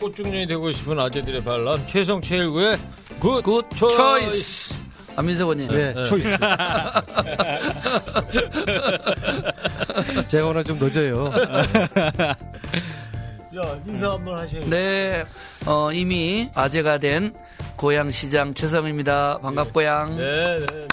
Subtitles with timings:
[0.00, 2.78] 꽃중년이 되고 싶은 아재들의 반란 최성 최일구의
[3.18, 3.96] good, good choice.
[3.96, 4.74] choice.
[5.16, 5.68] 안민석 의원님.
[5.68, 6.28] 네, choice.
[10.26, 11.30] 제가 오늘 좀 늦어요.
[13.54, 14.68] 자 인사 한번 하셔요.
[14.68, 15.24] 네,
[15.66, 17.32] 어, 이미 아재가 된
[17.76, 19.38] 고양시장 최성입니다.
[19.38, 20.16] 반갑고양.
[20.16, 20.86] 네, 네, 네.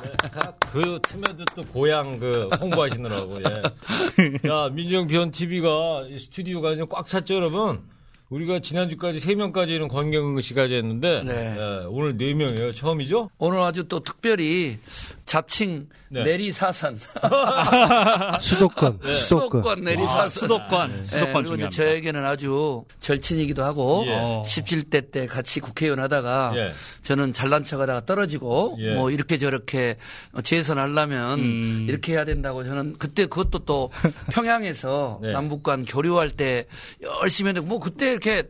[0.72, 3.38] 그 틈에도 또 고양 그 홍보하시느라고.
[3.40, 4.38] 예.
[4.48, 7.82] 자, 민정 비원 TV가 스튜디오가 이제 꽉 찼죠, 여러분.
[8.30, 11.56] 우리가 지난주까지 3명까지는 권경근 씨까지 했는데 네.
[11.58, 12.74] 예, 오늘 4명이에요.
[12.76, 13.30] 처음이죠?
[13.38, 14.78] 오늘 아주 또 특별히
[15.26, 16.26] 자칭 네.
[16.26, 16.98] 내리사선.
[18.42, 19.14] 수도권, 네.
[19.14, 19.62] 수도권.
[19.62, 20.20] 수도권 내리사선.
[20.20, 21.70] 아, 수도권, 수도권 중요합니다.
[21.70, 24.42] 저에게는 아주 절친이기도 하고 예.
[24.46, 26.72] 17대 때 같이 국회의원 하다가 예.
[27.02, 28.94] 저는 잘난 척 하다가 떨어지고 예.
[28.96, 29.96] 뭐 이렇게 저렇게
[30.44, 31.86] 재선하려면 음.
[31.88, 33.90] 이렇게 해야 된다고 저는 그때 그것도 또
[34.34, 35.32] 평양에서 네.
[35.32, 36.66] 남북 간 교류할 때
[37.02, 38.50] 열심히 했는데 뭐 그때 이렇게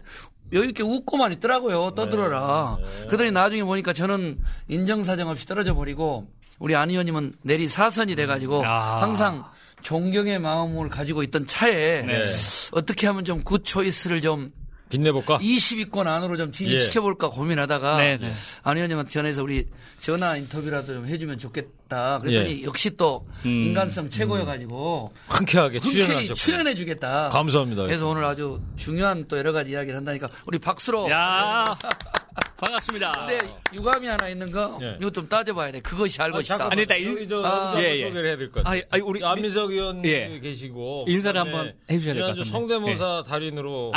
[0.52, 1.92] 여유 있게 웃고만 있더라고요.
[1.92, 2.78] 떠들어라.
[2.82, 3.06] 네.
[3.06, 6.28] 그러더니 나중에 보니까 저는 인정사정 없이 떨어져 버리고
[6.62, 9.00] 우리 안 의원님은 내리 사선이 돼가지고 야.
[9.02, 9.44] 항상
[9.82, 12.22] 존경의 마음을 가지고 있던 차에 네.
[12.72, 14.52] 어떻게 하면 좀 good choice를 좀
[14.90, 15.40] 빛내볼까?
[15.40, 18.32] 20위권 안으로 좀 진입시켜볼까 고민하다가 네, 네.
[18.62, 19.66] 안 의원님한테 전해서 우리
[20.00, 21.70] 전화 인터뷰라도 좀 해주면 좋겠다.
[22.22, 23.66] 그랬더니 역시 또 음.
[23.68, 26.34] 인간성 최고여가지고 흔쾌하게 흔쾌히 출연하셨고.
[26.36, 27.30] 출연해주겠다.
[27.30, 27.84] 감사합니다.
[27.84, 31.10] 그래서 오늘 아주 중요한 또 여러 가지 이야기를 한다니까 우리 박수로.
[31.12, 31.78] 야
[32.58, 33.12] 반갑습니다.
[33.12, 33.40] 근데
[33.74, 34.96] 유감이 하나 있는 거 예.
[35.02, 35.82] 이거 좀 따져봐야 돼.
[35.82, 36.68] 그것이 알고 아, 싶다.
[36.72, 38.08] 아니, 일단 인- 여기 저 아, 예, 예.
[38.08, 38.72] 소개를 해야 될것 같아요.
[38.72, 40.40] 아니, 아니, 우리 안민석 의원 예.
[40.40, 42.52] 계시고 인사를 한번 해주셔야 될것 지난주 같은데.
[42.76, 43.92] 성대모사 달인으로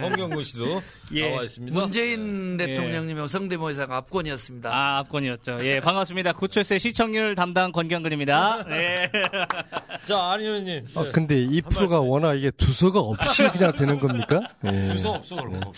[0.00, 1.28] 권경근 씨도 예.
[1.30, 1.78] 나와 있습니다.
[1.78, 4.70] 문재인 대통령님의 성대모사가 압권이었습니다.
[4.74, 5.58] 아, 압권이었죠.
[5.66, 6.32] 예, 반갑습니다.
[6.32, 8.64] 구철세 시청률 담당 권경근입니다.
[8.64, 9.08] 네.
[10.04, 10.86] 자, 안 의원님.
[10.96, 11.12] 아, 네.
[11.12, 14.40] 근데 이 프로가 워낙 이게 두서가 없이 그냥 되는 겁니까?
[14.64, 14.86] 예.
[14.92, 15.72] 주소 없어 그런 거.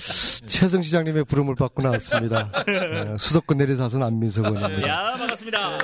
[0.46, 2.50] 최성 시장님의 부름을 받고 나왔습니다.
[2.68, 4.88] 예, 수도권 내리사선 안민석 의원입니다.
[4.88, 5.78] 야, 반갑습니다.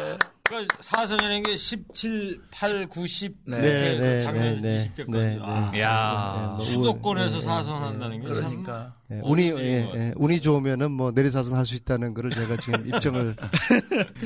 [0.47, 3.61] 그러니까 사선이라는 게 17, 8, 9, 10 네.
[3.63, 5.11] 네, 네, 작년 네, 네, 20대까지.
[5.11, 5.81] 네, 아, 네.
[5.81, 6.47] 야.
[6.59, 8.35] 뭐 수도권에서 우- 예, 사선한다는 게 참.
[8.35, 8.95] 그러니까.
[9.11, 13.37] 예, 운이 예, 예, 운이 좋으면은 뭐 내리사선 할 수 있다는 거를 제가 지금 입증을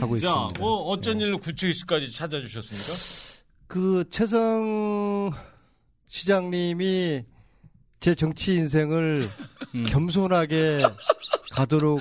[0.01, 0.65] 하고 자, 있습니다.
[0.65, 2.93] 어, 어쩐 일로 구초이스까지 찾아주셨습니까?
[3.69, 5.31] 그 최성
[6.09, 7.27] 시장님이
[8.01, 9.29] 제 정치 인생을
[9.77, 9.87] 음.
[9.89, 10.83] 겸손하게
[11.53, 12.01] 가도록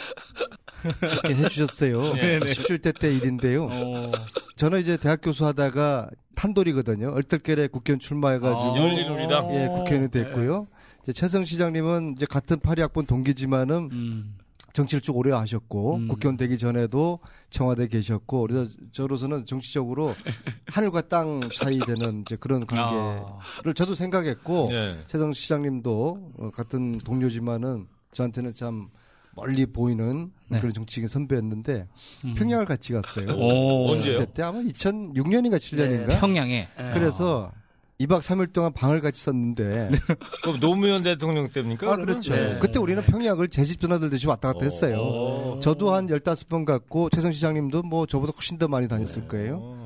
[0.84, 2.14] 이렇게 해주셨어요.
[2.16, 3.66] 네, 17대 때 일인데요.
[3.66, 4.12] 어,
[4.56, 7.10] 저는 이제 대학 교수하다가 탄돌이거든요.
[7.10, 8.78] 얼떨결에 국회의원 출마해가지고 아.
[8.78, 9.56] 열린우리당.
[9.56, 10.68] 예, 국회의원이 됐고요.
[11.04, 14.36] 이제 최성 시장님은 이제 같은 파리학번 동기지만은 음.
[14.74, 16.08] 정치를 쭉 오래 하셨고 음.
[16.08, 20.14] 국회의원 되기 전에도 청와대 계셨고 그래서 저로서는 정치적으로
[20.68, 24.96] 하늘과 땅 차이 되는 이제 그런 관계를 저도 생각했고 네.
[25.08, 28.88] 최성 시장님도 어, 같은 동료지만은 저한테는 참
[29.36, 30.59] 멀리 보이는 네.
[30.59, 31.88] 그런 정치인 선배였는데
[32.35, 33.28] 평양을 같이 갔어요.
[33.35, 33.90] 오.
[33.91, 34.19] 언제요?
[34.19, 36.68] 그때 아마 2006년인가 7년인가 평양에.
[36.94, 37.52] 그래서
[38.00, 39.90] 2박 3일 동안 방을 같이 썼는데
[40.44, 41.91] 그럼 노무현 대통령 때입니까?
[41.91, 41.96] 아?
[41.96, 42.35] 그렇죠.
[42.35, 42.58] 네.
[42.59, 44.97] 그때 우리는 평양을 제 집 전화들 듯이 왔다 갔다 했어요.
[45.00, 45.59] 오.
[45.59, 49.77] 저도 한 15번 갔고 최성 시장님도 뭐 저보다 훨씬 더 많이 다녔을 거예요.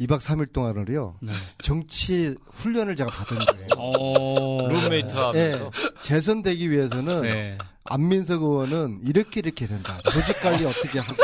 [0.00, 0.04] 어.
[0.04, 1.16] 2박 3일 동안을요.
[1.20, 1.32] 네.
[1.62, 3.66] 정치 훈련을 제가 받은 거예요.
[3.78, 4.68] 오.
[4.68, 5.36] 룸메이트 하면서.
[5.66, 5.70] 예.
[6.00, 7.58] 재선되기 위해서는 네.
[7.84, 9.98] 안민석 의원은 이렇게 이렇게 된다.
[10.10, 11.16] 조직 관리 어떻게 하고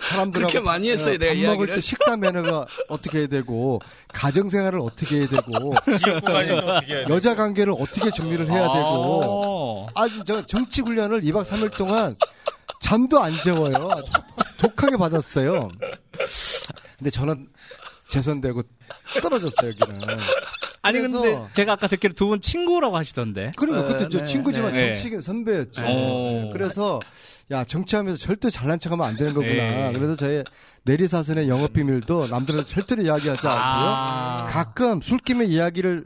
[0.00, 1.74] 사람들하고 그렇게 많이 했어요, 어, 내가 밥 먹을 이야기를.
[1.74, 3.80] 때 식사 매너가 어떻게 해야 되고
[4.12, 7.04] 가정 생활을 어떻게 해야 되고 어떻게 해야 돼?
[7.12, 9.88] 여자 관계를 어떻게 정리를 해야 되고 오.
[9.94, 12.16] 아주 저 정치 훈련을 2박 3일 동안
[12.80, 13.90] 잠도 안 재워요.
[13.90, 14.10] 아주
[14.58, 15.70] 독하게 받았어요.
[16.98, 17.48] 근데 저는
[18.08, 18.62] 재선되고
[19.22, 20.18] 떨어졌어요, 여기는.
[20.82, 23.52] 아니 근데 제가 아까 듣기로 두 분 친구라고 하시던데.
[23.56, 24.94] 그러니까 네, 그때 저 네, 친구지만 네.
[24.94, 25.84] 정치계 선배였죠.
[25.86, 26.50] 오.
[26.52, 27.00] 그래서
[27.50, 29.52] 야 정치하면서 절대 잘난 척하면 안 되는 거구나.
[29.52, 29.92] 네.
[29.94, 30.44] 그래서 저의
[30.84, 33.62] 내리사선의 영업 비밀도 남들한테 절대로 이야기하지 않고요.
[33.62, 34.46] 아.
[34.48, 36.04] 가끔 술김에 이야기를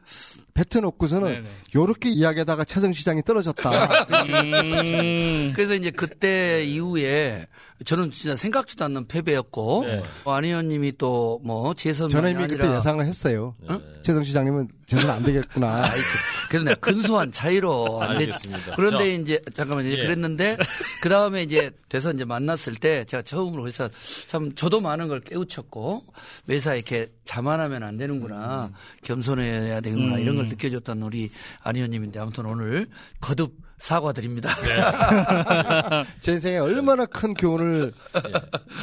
[0.54, 1.48] 뱉어놓고서는 네네.
[1.74, 3.70] 요렇게 이야기하다가 최성 시장이 떨어졌다.
[4.24, 5.52] 음.
[5.56, 7.46] 그래서 이제 그때 이후에
[7.84, 10.02] 저는 진짜 생각지도 않는 패배였고 네.
[10.26, 13.54] 안 의원님이 또 뭐 재선 저는 이미 그때 예상을 했어요.
[14.02, 15.84] 최성 시장님은 재선 안 되겠구나.
[16.48, 18.22] 그래서 내가 근소한 차이로 안 됐.
[18.28, 18.76] 알겠습니다.
[18.76, 20.02] 그런데 이제 잠깐만 이제 예.
[20.02, 20.56] 그랬는데
[21.02, 23.88] 그 다음에 이제 돼서 이제 만났을 때 제가 처음으로 해서
[24.26, 26.04] 참 저도 많은 걸 깨우쳤고
[26.46, 28.70] 매사 이렇게 자만하면 안 되는구나
[29.02, 31.30] 겸손해야 되는구나 이런 걸 느껴줬던 우리
[31.62, 32.88] 안 의원님인데 아무튼 오늘
[33.20, 34.48] 거듭 사과드립니다.
[36.20, 37.92] 제 인생에 얼마나 큰 교훈을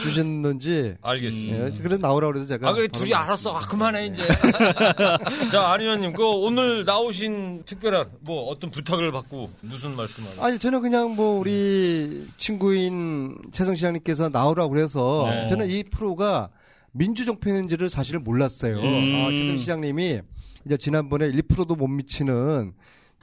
[0.01, 1.67] 주셨는지 알겠습니다.
[1.67, 3.55] 예, 그래서 나오라고 그래서 제가 아, 그래, 둘이 알았어.
[3.55, 4.23] 아, 그만해, 이제.
[5.51, 10.31] 자, 안 의원님, 그 오늘 나오신 특별한, 뭐, 어떤 부탁을 받고 무슨 말씀을.
[10.39, 15.47] 아니 저는 그냥 뭐 우리 친구인 최성 시장님께서 나오라고 그래서 네.
[15.47, 16.49] 저는 이 프로가
[16.91, 18.79] 민주정편인지를 사실을 몰랐어요.
[18.79, 19.25] 음.
[19.25, 20.21] 아, 최성 시장님이
[20.65, 22.73] 이제 지난번에 1%도 못 미치는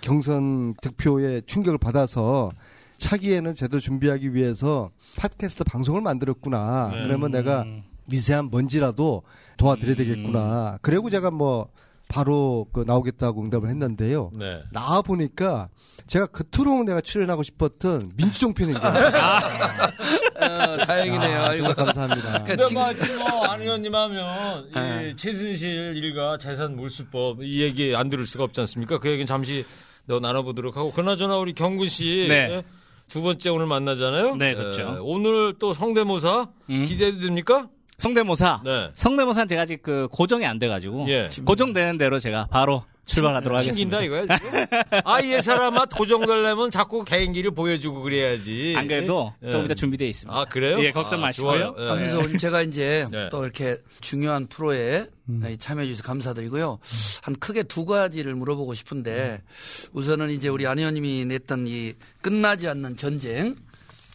[0.00, 2.50] 경선 득표에 충격을 받아서
[2.98, 6.90] 차기에는 제대로 준비하기 위해서 팟캐스트 방송을 만들었구나.
[6.92, 7.02] 네.
[7.04, 7.64] 그러면 내가
[8.08, 9.22] 미세한 먼지라도
[9.56, 10.78] 도와드려야 되겠구나.
[10.82, 11.68] 그리고 제가 뭐
[12.08, 14.30] 바로 그 나오겠다고 응답을 했는데요.
[14.34, 14.62] 네.
[14.72, 15.68] 나와 보니까
[16.06, 18.94] 제가 그토록 내가 출연하고 싶었던 민주정 편인 거예요.
[20.38, 21.40] 어, 다행이네요.
[21.42, 21.56] 아.
[21.56, 22.22] 정말 감사합니다.
[22.22, 25.10] 그러니까 근데 지금- 마치 뭐, 안 의원님 하면, 네.
[25.10, 28.98] 이 최순실 일가 재산 몰수법, 이 얘기 안 들을 수가 없지 않습니까?
[28.98, 29.64] 그 얘기는 잠시
[30.08, 30.92] 더 나눠보도록 하고.
[30.92, 32.26] 그나저나 우리 경근 씨.
[32.28, 32.34] 네.
[32.50, 32.62] 예?
[33.08, 34.36] 두 번째 오늘 만나잖아요.
[34.36, 34.80] 네, 그렇죠.
[34.80, 36.84] 예, 오늘 또 성대모사 음.
[36.84, 37.68] 기대도 됩니까?
[37.98, 38.62] 성대모사.
[38.64, 38.90] 네.
[38.94, 41.28] 성대모사는 제가 아직 그 고정이 안 돼가지고 예.
[41.44, 44.02] 고정되는 대로 제가 바로 출발하도록 하겠습니다.
[44.02, 44.66] 이거야 지금?
[45.04, 48.75] 아, 이 사람아 도정되려면 자꾸 개인기를 보여주고 그래야지.
[48.76, 49.50] 안 그래도 예.
[49.50, 50.38] 조금 이따 준비되어 있습니다.
[50.38, 50.78] 아, 그래요?
[50.81, 51.75] 예, 걱정 아, 마시고요.
[51.76, 52.31] 좋아요.
[52.32, 52.38] 예.
[52.38, 53.28] 제가 이제 네.
[53.31, 55.06] 또 이렇게 중요한 프로에
[55.58, 56.78] 참여해 주셔서 감사드리고요.
[57.22, 59.40] 한 크게 두 가지를 물어보고 싶은데
[59.92, 63.54] 우선은 이제 우리 안 의원님이 냈던 이 끝나지 않는 전쟁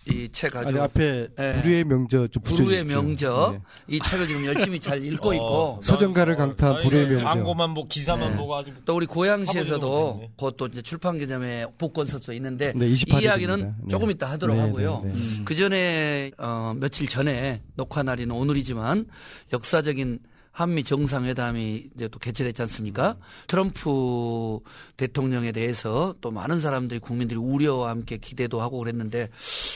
[0.07, 1.51] 이 책 아주 아니 앞에 예.
[1.51, 2.86] 불후의 명저 좀 붙여주십시오.
[3.01, 3.95] 명저 네.
[3.95, 7.25] 이 책을 지금 열심히 잘 읽고 어, 있고 서정가를 강타한 불의 이거 명저.
[7.30, 10.31] 광고만 보고 기사만 보고 아주 또 우리 고양시에서도 못했네.
[10.38, 13.59] 그것도 이제 출판 기념회 복권서도 있는데 네, 이 28일 이야기는.
[13.62, 13.88] 네.
[13.89, 15.01] 조금 이따 하도록 네, 하고요.
[15.06, 15.42] 네, 네.
[15.45, 19.06] 그 전에 어, 며칠 전에 녹화 날인 오늘이지만
[19.53, 20.19] 역사적인
[20.51, 23.18] 한미 정상회담이 이제 또 개최됐지 않습니까?
[23.48, 24.59] 트럼프
[24.98, 29.30] 대통령에 대해서 또 많은 사람들이 국민들이 우려와 함께 기대도 하고 그랬는데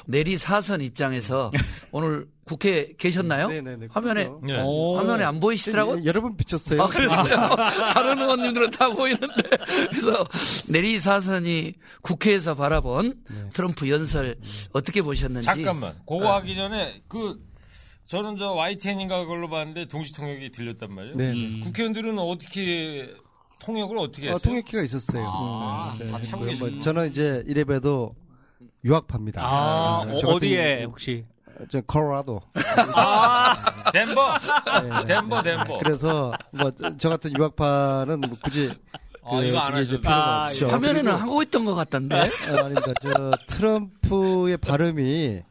[0.06, 1.52] 내리 사선 입장에서
[1.92, 3.48] 오늘 국회에 계셨나요?
[3.48, 3.88] 네, 네, 네.
[3.90, 4.46] 화면에 그럼요.
[4.46, 4.62] 네.
[4.64, 4.98] 오.
[4.98, 6.00] 화면에 안 보이시더라고?
[6.02, 6.84] 예, 여러 번 비쳤어요.
[6.84, 7.56] 아, 그랬어요?
[7.94, 9.50] 다른 의원님들은 다 보이는데.
[9.90, 10.28] 그래서
[10.68, 13.24] 내리 사선이 국회에서 바라본
[13.54, 14.36] 트럼프 연설
[14.74, 15.46] 어떻게 보셨는지.
[15.46, 15.94] 잠깐만.
[16.08, 17.40] 그거 하기 전에 그
[18.06, 21.16] 저는 저 YTN인가 그걸로 봤는데 동시 통역이 들렸단 말이에요.
[21.18, 21.32] 네.
[21.32, 21.60] 음.
[21.64, 23.12] 국회의원들은 어떻게
[23.60, 24.50] 통역을 어떻게 어, 했어요?
[24.52, 25.26] 통역기가 있었어요.
[25.28, 26.08] 아, 네.
[26.08, 26.80] 다 참고 뭐, 계시군요.
[26.82, 28.16] 저는 이제 이래봬도
[28.84, 29.42] 유학파입니다.
[29.44, 31.24] 아, 네, 어, 어디에 혹시?
[31.72, 32.42] 저 콜로라도.
[32.96, 34.14] 아, 덴버.
[34.84, 35.04] 네.
[35.06, 35.78] 덴버, 덴버.
[35.80, 36.70] 그래서 뭐
[37.00, 38.70] 저 같은 유학파는 뭐 굳이
[39.24, 40.68] 아, 이거 안 이제 하셔도 필요가 아, 없죠.
[40.68, 42.16] 화면에는 그리고- 하고 있던 것 같던데.
[42.18, 42.22] 아,
[42.60, 42.94] 아닙니다.
[43.02, 45.42] 저 트럼프의 발음이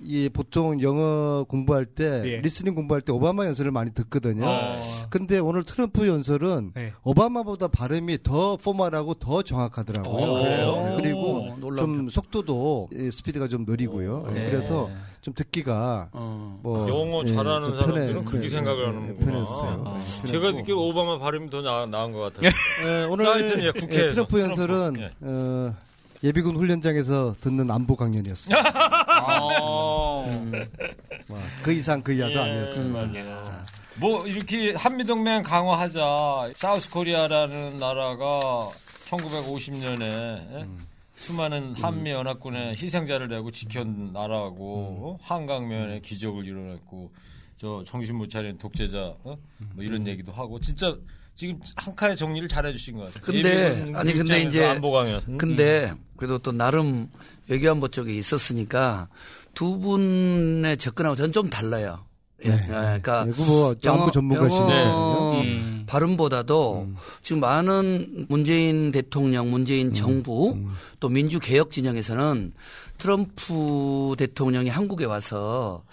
[0.00, 2.36] 이 보통 영어 공부할 때 예.
[2.38, 4.44] listening 공부할 때 오바마 연설을 많이 듣거든요.
[4.46, 4.80] 어.
[5.08, 6.92] 근데 오늘 트럼프 연설은 네.
[7.04, 10.14] 오바마보다 발음이 더 formal하고 더 정확하더라고요.
[10.22, 10.96] 어, 그래요?
[11.00, 11.76] 그리고 오.
[11.76, 14.28] 좀 속도도 이 스피드가 좀 느리고요.
[14.34, 14.50] 네.
[14.50, 14.90] 그래서
[15.22, 16.58] 좀 듣기가 어.
[16.62, 19.26] 뭐 영어 예, 잘하는 좀 편해- 사람들은 그렇게 네, 생각을 네, 하는구나.
[19.32, 19.84] 편했어요.
[19.86, 22.50] 아, 네, 제가 듣기에 오바마 발음이 더 나, 나은 것 같아요.
[22.84, 23.24] 예, 오늘
[23.64, 24.06] 예, 국회에서.
[24.08, 25.10] 예, 트럼프 연설은 트럼프, 예.
[25.22, 25.74] 어,
[26.22, 28.56] 예비군 훈련장에서 듣는 안보 강연이었어요.
[29.22, 30.24] 어.
[31.28, 32.38] 뭐, 그 이상 그 이하도 예.
[32.38, 33.64] 아니었습니다.
[33.96, 36.52] 뭐 이렇게 한미동맹 강화하자.
[36.56, 38.68] South Korea라는 나라가
[39.08, 40.68] 1950년에 예?
[41.16, 45.18] 수많은 한미 연합군의 희생자를 내고 지킨 나라고 어?
[45.22, 47.12] 한강면에 기적을 이뤄냈고
[47.58, 49.36] 저 정신 못 차린 독재자 어?
[49.74, 50.96] 뭐 이런 얘기도 하고 진짜
[51.34, 53.22] 지금 한 칸의 정리를 잘 해주신 것 같아요.
[53.24, 55.20] 근데, 아니, 근데 이제 안보 강연.
[55.28, 55.38] 음.
[55.38, 57.08] 근데 그래도 또 나름
[57.48, 59.08] 외교안보 쪽에 있었으니까
[59.52, 62.04] 두 분의 접근하고 저는 좀 달라요.
[62.44, 62.50] 예.
[62.50, 62.66] 네.
[62.66, 64.82] 그러니까 그리고 뭐 영어- 전문가시네.
[64.84, 65.84] 영어 음.
[65.86, 66.88] 발음보다도
[67.22, 70.58] 지금 많은 문재인 대통령, 문재인 정부
[71.00, 72.52] 또 민주 개혁 진영에서는
[72.98, 75.84] 트럼프 대통령이 한국에 와서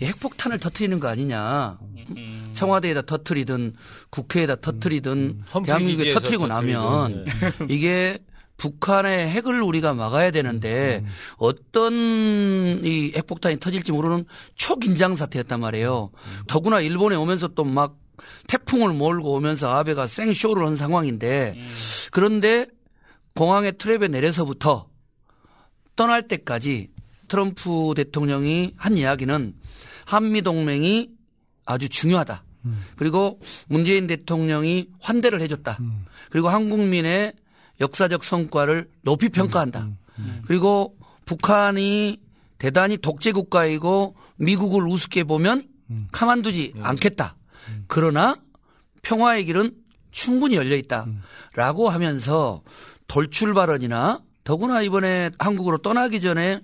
[0.00, 1.78] 이 핵폭탄을 터트리는 거 아니냐.
[2.16, 2.50] 음.
[2.54, 3.74] 청와대에다 터트리든
[4.10, 7.26] 국회에다 터트리든 대한민국에 터트리고 나면
[7.68, 8.18] 이게
[8.58, 11.04] 북한의 핵을 우리가 막아야 되는데
[11.36, 11.92] 어떤
[12.84, 14.24] 이 핵폭탄이 터질지 모르는
[14.56, 16.10] 초긴장 사태였단 말이에요.
[16.46, 17.96] 더구나 일본에 오면서 또 막
[18.48, 21.54] 태풍을 몰고 오면서 아베가 생쇼를 한 상황인데
[22.10, 22.66] 그런데
[23.36, 24.88] 공항의 트랩에 내려서부터
[25.94, 26.90] 떠날 때까지
[27.28, 29.54] 트럼프 대통령이 한 이야기는
[30.06, 31.10] 한미 동맹이
[31.64, 32.42] 아주 중요하다.
[32.96, 35.78] 그리고 문재인 대통령이 환대를 해줬다.
[36.30, 37.34] 그리고 한국민의
[37.80, 39.88] 역사적 성과를 높이 평가한다.
[40.46, 42.18] 그리고 북한이
[42.58, 45.68] 대단히 독재 국가이고 미국을 우습게 보면
[46.12, 47.36] 가만두지 않겠다.
[47.86, 48.36] 그러나
[49.02, 49.72] 평화의 길은
[50.10, 51.06] 충분히 열려 있다.
[51.54, 52.62] 라고 하면서
[53.06, 56.60] 돌출 발언이나 더구나 이번에 한국으로 떠나기 전에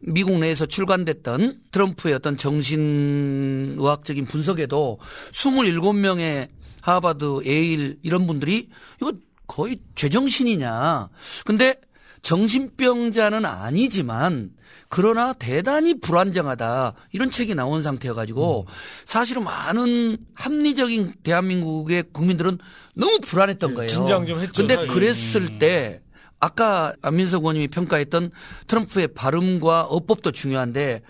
[0.00, 4.98] 미국 내에서 출간됐던 트럼프의 어떤 정신의학적인 분석에도
[5.32, 6.48] 27명의
[6.80, 8.68] 하버드, 예일 이런 분들이
[9.00, 9.12] 이거
[9.54, 11.08] 거의 제정신이냐.
[11.44, 11.76] 근데
[12.22, 14.50] 정신병자는 아니지만
[14.88, 18.66] 그러나 대단히 불안정하다 이런 책이 나온 상태여가지고
[19.04, 22.58] 사실은 많은 합리적인 대한민국의 국민들은
[22.94, 23.88] 너무 불안했던 거예요.
[23.88, 24.88] 긴장 좀 했죠, 근데 사실.
[24.88, 26.00] 그랬을 때
[26.40, 28.32] 아까 안민석 의원님이 평가했던
[28.66, 31.02] 트럼프의 발음과 어법도 중요한데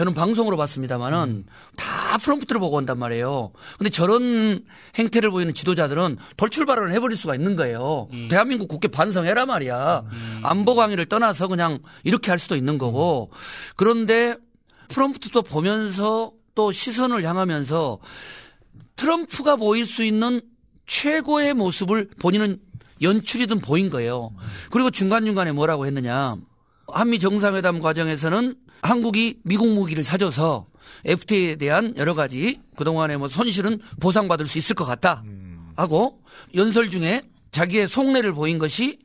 [0.00, 1.44] 저는 방송으로 봤습니다만은
[1.76, 3.52] 다 프롬프트를 보고 온단 말이에요.
[3.76, 4.64] 근데 저런
[4.94, 8.08] 행태를 보이는 지도자들은 돌출 발언을 해버릴 수가 있는 거예요.
[8.30, 10.04] 대한민국 국회 반성해라 말이야.
[10.42, 13.30] 안보 강의를 떠나서 그냥 이렇게 할 수도 있는 거고.
[13.76, 14.36] 그런데
[14.88, 17.98] 프롬프트도 보면서 또 시선을 향하면서
[18.96, 20.40] 트럼프가 보일 수 있는
[20.86, 22.58] 최고의 모습을 본인은
[23.02, 24.30] 연출이든 보인 거예요.
[24.70, 26.36] 그리고 중간중간에 뭐라고 했느냐.
[26.88, 30.66] 한미 정상회담 과정에서는 한국이 미국 무기를 사줘서
[31.04, 35.22] FTA에 대한 여러 가지 그동안의 뭐 손실은 보상받을 수 있을 것 같다.
[35.76, 36.20] 하고
[36.54, 37.22] 연설 중에
[37.52, 38.98] 자기의 속내를 보인 것이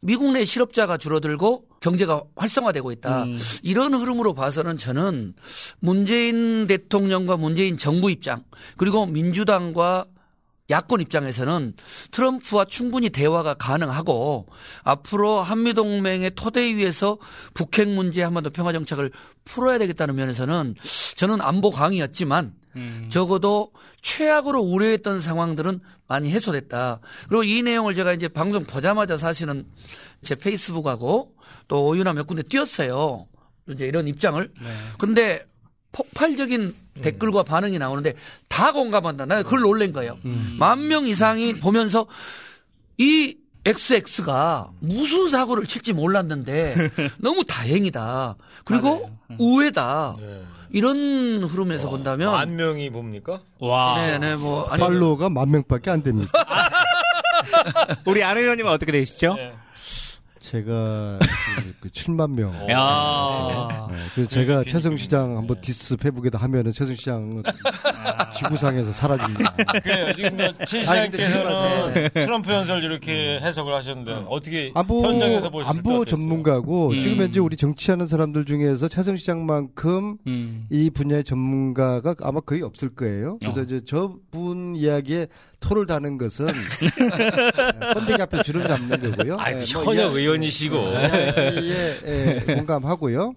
[0.00, 3.26] 미국 내 실업자가 줄어들고 경제가 활성화되고 있다.
[3.62, 5.34] 이런 흐름으로 봐서는 저는
[5.80, 8.38] 문재인 대통령과 문재인 정부 입장
[8.76, 10.06] 그리고 민주당과
[10.70, 11.74] 야권 입장에서는
[12.12, 14.46] 트럼프와 충분히 대화가 가능하고
[14.84, 17.18] 앞으로 한미동맹의 토대 위에서
[17.54, 19.10] 북핵 문제 한반도 평화 정착을
[19.44, 20.74] 풀어야 되겠다는 면에서는
[21.16, 22.54] 저는 안보 강의였지만
[23.08, 27.00] 적어도 최악으로 우려했던 상황들은 많이 해소됐다.
[27.28, 29.66] 그리고 이 내용을 제가 이제 방송 보자마자 사실은
[30.22, 31.34] 제 페이스북하고
[31.68, 33.26] 또 오유나 몇 군데 띄었어요.
[33.68, 34.52] 이제 이런 입장을.
[34.98, 35.42] 근데
[35.92, 38.14] 폭발적인 댓글과 반응이 나오는데
[38.48, 39.26] 다 공감한다.
[39.26, 40.16] 나는 그걸 놀란 거예요.
[40.58, 42.06] 만 명 이상이 보면서
[42.98, 46.74] 이 XX가 무슨 사고를 칠지 몰랐는데
[47.18, 48.36] 너무 다행이다.
[48.64, 50.14] 그리고 우회다.
[50.18, 50.42] 네.
[50.72, 53.40] 이런 흐름에서 본다면 만 명이 봅니까?
[53.58, 54.00] 와.
[54.00, 56.30] 네네 뭐 아니 팔로워가 만 명밖에 안 됩니다.
[58.06, 59.36] 우리 안 의원님은 어떻게 되시죠?
[60.40, 61.18] 제가
[61.80, 62.54] 그 7만 명.
[62.70, 63.88] 야.
[63.90, 67.42] 네, 그래서 제가 최성 시장 한번 디스 페북에다 하면은 최성 시장은
[68.38, 69.54] 지구상에서 사라집니다.
[69.82, 70.12] 그래요.
[70.14, 75.82] 지금 뭐진 아니, 근데 지금 시장께서는 트럼프 연설 이렇게 해석을 하셨는데 어떻게 안보 현장에서 보셨을
[75.82, 76.04] 때 안보?
[76.06, 77.00] 전문가고 음.
[77.00, 80.66] 지금 현재 우리 정치하는 사람들 중에서 최성 시장만큼 음.
[80.70, 83.36] 이 분야의 전문가가 아마 거의 없을 거예요.
[83.40, 83.62] 그래서 어.
[83.62, 85.26] 이제 저분 이야기에
[85.60, 86.46] 토를 다는 것은
[87.94, 89.36] 펀딩 앞에 주름 잡는 거고요.
[89.38, 90.76] 아, 예, 뭐 현역 이야- 의원이시고.
[90.76, 93.34] 이야기에 예, 공감하고요.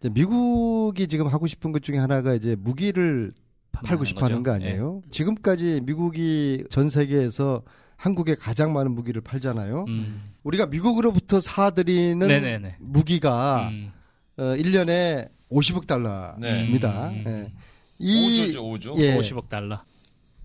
[0.00, 3.32] 이제 미국이 지금 하고 싶은 것 중에 하나가 이제 무기를
[3.72, 5.02] 팔고 싶어 하는 거 아니에요?
[5.10, 7.62] 지금까지 미국이 전 세계에서
[7.96, 9.84] 한국에 가장 많은 무기를 팔잖아요.
[9.88, 10.22] 음.
[10.42, 12.76] 우리가 미국으로부터 사들이는 네네네.
[12.80, 13.92] 무기가 음.
[14.36, 17.10] 어, 1년에 50억 달러입니다.
[17.10, 17.24] 네.
[17.26, 17.52] 예.
[17.98, 18.98] 이 5조죠, 5조.
[18.98, 19.80] 예, 50억 달러.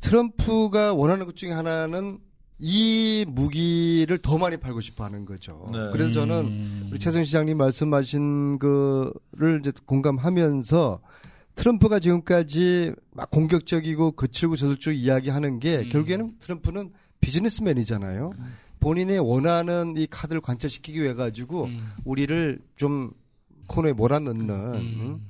[0.01, 2.19] 트럼프가 원하는 것 중에 하나는
[2.59, 5.65] 이 무기를 더 많이 팔고 싶어 하는 거죠.
[5.71, 5.89] 네.
[5.93, 6.89] 그래서 저는 음.
[6.91, 11.01] 우리 최선 시장님 말씀하신 거를 이제 공감하면서
[11.55, 15.89] 트럼프가 지금까지 막 공격적이고 거칠고 저들쪽 이야기하는 게 음.
[15.89, 16.91] 결국에는 트럼프는
[17.21, 18.31] 비즈니스맨이잖아요.
[18.79, 21.91] 본인의 원하는 이 카드를 관철시키기 위해 가지고 음.
[22.05, 23.11] 우리를 좀
[23.67, 24.75] 코너에 몰아넣는 음.
[24.75, 25.27] 음?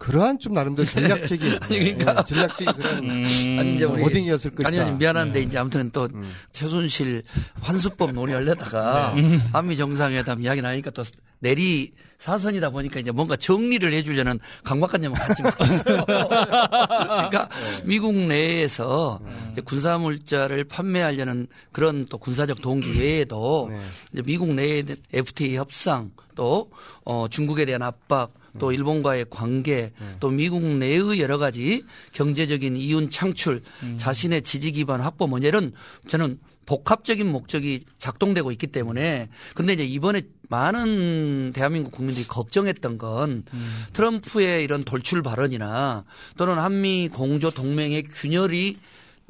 [0.00, 2.16] 그러한 좀 나름대로 전략적인 그러니까.
[2.18, 3.58] 예, 전략적인 그런 음.
[3.58, 4.68] 아니 이제 우리 워딩이었을 것이다.
[4.68, 5.44] 아니 아니 미안한데 네.
[5.46, 6.28] 이제 아무튼 또 음.
[6.52, 7.22] 최순실
[7.60, 9.38] 환수법 논의하려다가 네.
[9.52, 11.02] 한미 정상회담 이야기 나니까 또
[11.40, 16.04] 내리 사선이다 보니까 이제 뭔가 정리를 해주려는 강박관념을 갖지 못했어요.
[16.06, 17.82] 그러니까 네.
[17.84, 19.48] 미국 내에서 음.
[19.52, 23.80] 이제 군사물자를 판매하려는 그런 또 군사적 동기 외에도 네.
[24.14, 26.70] 이제 미국 내의 FTA 협상 또
[27.04, 28.39] 어, 중국에 대한 압박 음.
[28.58, 30.16] 또 일본과의 관계 네.
[30.20, 33.96] 또 미국 내의 여러 가지 경제적인 이윤 창출 음.
[33.98, 35.72] 자신의 지지 기반 확보 뭐 이런
[36.08, 43.84] 저는 복합적인 목적이 작동되고 있기 때문에 근데 이제 이번에 많은 대한민국 국민들이 걱정했던 건 음.
[43.92, 46.04] 트럼프의 이런 돌출 발언이나
[46.36, 48.76] 또는 한미 공조 동맹의 균열이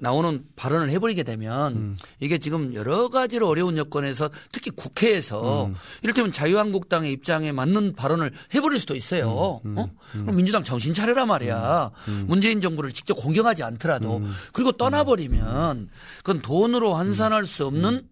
[0.00, 1.96] 나오는 발언을 해버리게 되면 음.
[2.18, 5.74] 이게 지금 여러 가지로 어려운 여건에서 특히 국회에서 음.
[6.02, 9.60] 이를테면 자유한국당의 입장에 맞는 발언을 해버릴 수도 있어요.
[9.64, 9.78] 음.
[9.78, 9.90] 어?
[10.12, 11.90] 그럼 민주당 정신 차려라 말이야.
[12.26, 14.32] 문재인 정부를 직접 공격하지 않더라도 음.
[14.52, 15.88] 그리고 떠나버리면
[16.18, 18.08] 그건 돈으로 환산할 수 없는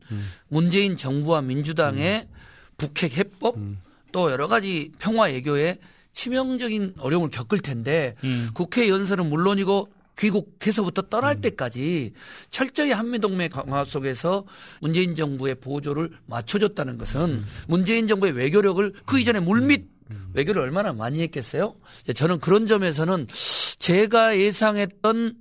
[0.48, 2.28] 문재인 정부와 민주당의
[2.76, 3.56] 북핵 해법
[4.12, 5.78] 또 여러 가지 평화 외교에
[6.12, 8.50] 치명적인 어려움을 겪을 텐데 음.
[8.52, 12.12] 국회 연설은 물론이고 귀국해서부터 떠날 때까지
[12.50, 14.44] 철저히 한미동맹 강화 속에서
[14.80, 19.98] 문재인 정부의 보조를 맞춰줬다는 것은 문재인 정부의 외교력을 그 이전에 물밑
[20.34, 21.74] 외교를 얼마나 많이 했겠어요?
[22.14, 23.26] 저는 그런 점에서는
[23.78, 25.34] 제가 예상했던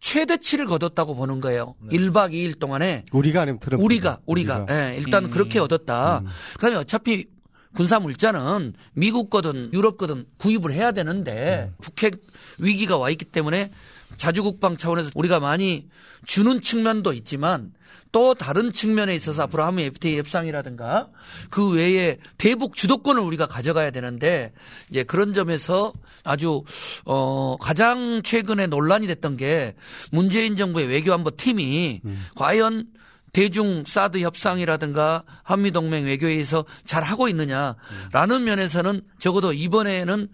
[0.00, 1.76] 최대치를 거뒀다고 보는 거예요.
[1.80, 1.96] 네.
[1.96, 4.90] 1박 2일 동안에 우리가 아니면 트럼프 우리가 우리가, 우리가.
[4.90, 5.30] 예, 일단 음.
[5.30, 6.18] 그렇게 얻었다.
[6.18, 6.26] 음.
[6.54, 7.26] 그다음에 어차피
[7.74, 11.76] 군사 물자는 미국 거든 유럽 거든 구입을 해야 되는데 음.
[11.80, 12.20] 북핵
[12.58, 13.70] 위기가 와 있기 때문에
[14.16, 15.88] 자주국방 차원에서 우리가 많이
[16.26, 17.72] 주는 측면도 있지만
[18.12, 21.08] 또 다른 측면에 있어서 앞으로 하면 FTA 협상이라든가
[21.50, 24.52] 그 외에 대북 주도권을 우리가 가져가야 되는데
[24.90, 25.92] 이제 그런 점에서
[26.22, 26.62] 아주
[27.06, 29.74] 어 가장 최근에 논란이 됐던 게
[30.10, 32.26] 문재인 정부의 외교안보 팀이 음.
[32.36, 32.86] 과연
[33.32, 37.76] 대중 사드 협상이라든가 한미동맹 외교에서 잘 하고 있느냐라는
[38.30, 38.44] 음.
[38.44, 40.28] 면에서는 적어도 이번에는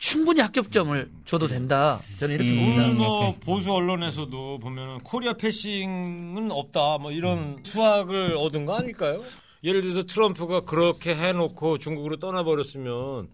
[0.00, 2.00] 충분히 합격점을 줘도 된다.
[2.18, 2.92] 저는 이렇게 음, 봅니다.
[2.94, 6.96] 뭐 보수 언론에서도 보면 코리아 패싱은 없다.
[6.98, 7.56] 뭐 이런 음.
[7.62, 9.22] 수학을 얻은 거 아닐까요?
[9.62, 13.28] 예를 들어서 트럼프가 그렇게 해놓고 중국으로 떠나버렸으면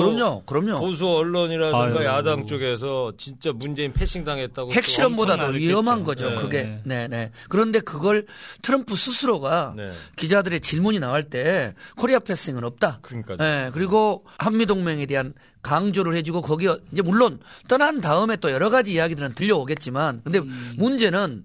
[0.00, 0.80] 그럼요, 그럼요.
[0.80, 2.04] 보수 언론이라든가 아유.
[2.04, 6.30] 야당 쪽에서 진짜 문재인 패싱 당했다고 핵실험보다도 위험한 거죠.
[6.30, 6.36] 네.
[6.36, 7.30] 그게, 네, 네.
[7.48, 8.26] 그런데 그걸
[8.62, 9.92] 트럼프 스스로가 네.
[10.16, 12.98] 기자들의 질문이 나올 때 코리아 패싱은 없다.
[13.02, 13.36] 그러니까.
[13.36, 18.94] 네, 그리고 한미 동맹에 대한 강조를 해주고 거기 이제 물론 떠난 다음에 또 여러 가지
[18.94, 20.74] 이야기들은 들려오겠지만 근데 음.
[20.76, 21.44] 문제는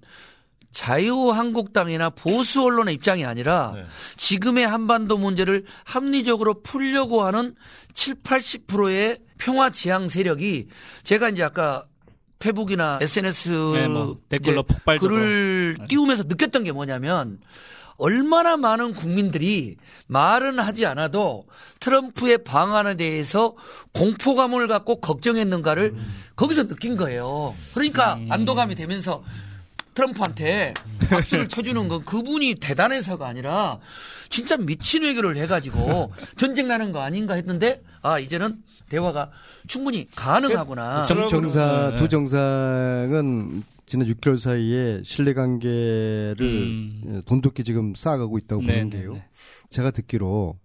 [0.72, 3.86] 자유한국당이나 보수 언론의 입장이 아니라 네.
[4.18, 7.56] 지금의 한반도 문제를 합리적으로 풀려고 하는
[7.94, 10.68] 7, 80%의 평화 지향 세력이
[11.04, 11.86] 제가 이제 아까
[12.40, 17.40] 페북이나 SNS 네, 뭐 댓글로 폭발 글을 띄우면서 느꼈던 게 뭐냐면
[17.98, 19.76] 얼마나 많은 국민들이
[20.08, 21.46] 말은 하지 않아도
[21.82, 23.56] 트럼프의 방안에 대해서
[23.94, 26.16] 공포감을 갖고 걱정했는가를 음.
[26.38, 27.54] 거기서 느낀 거예요.
[27.74, 28.32] 그러니까 음.
[28.32, 29.22] 안도감이 되면서
[30.00, 30.74] 트럼프한테
[31.10, 33.79] 박수를 쳐주는 건 그분이 대단해서가 아니라
[34.29, 39.29] 진짜 미친 외교를 해가지고 전쟁 나는 거 아닌가 했는데 아 이제는 대화가
[39.68, 41.01] 충분히 가능하구나.
[41.01, 47.01] 정, 정사 두 정상은 지난 6개월 사이에 신뢰 관계를 음.
[47.07, 49.14] 예, 돈독히 지금 쌓아가고 있다고 네, 보는 네, 게요.
[49.14, 49.25] 네.
[49.70, 50.57] 제가 듣기로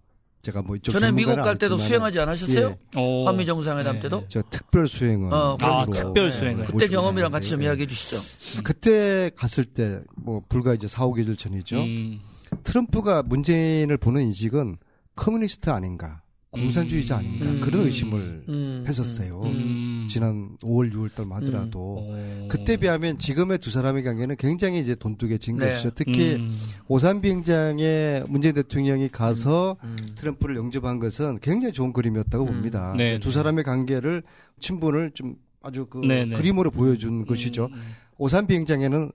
[0.45, 2.75] 제가 뭐 이쪽 전에 미국 갈 때도 수행하지 않으셨어요?
[2.95, 3.25] 예.
[3.25, 4.01] 한미 정상회담 네.
[4.01, 4.25] 때도?
[4.27, 6.71] 저 특별 수행을 어, 아, 특별 수행을 네.
[6.71, 8.21] 그때 경험이랑 같이 좀 이야기해 주시죠.
[8.63, 11.77] 그때 갔을 때 뭐 불과 이제 4, 5개월 전이죠.
[11.77, 12.19] 음.
[12.63, 14.77] 트럼프가 문재인을 보는 인식은
[15.15, 16.21] communist 아닌가.
[16.55, 17.61] 공산주의자 아닌가 음.
[17.61, 18.85] 그런 의심을 음.
[18.87, 19.41] 했었어요.
[19.43, 20.07] 음.
[20.09, 22.47] 지난 5월, 6월달 하더라도 음.
[22.49, 25.71] 그때 비하면 지금의 두 사람의 관계는 굉장히 이제 돈독해진 네.
[25.71, 25.91] 것이죠.
[25.95, 26.49] 특히 음.
[26.87, 29.97] 오산 비행장에 문재인 대통령이 가서 음.
[30.15, 32.93] 트럼프를 영접한 것은 굉장히 좋은 그림이었다고 봅니다.
[32.97, 33.33] 네, 두 네.
[33.33, 34.23] 사람의 관계를
[34.59, 36.35] 친분을 좀 아주 그 네, 네.
[36.35, 37.69] 그림으로 보여준 것이죠.
[38.17, 39.11] 오산 비행장에는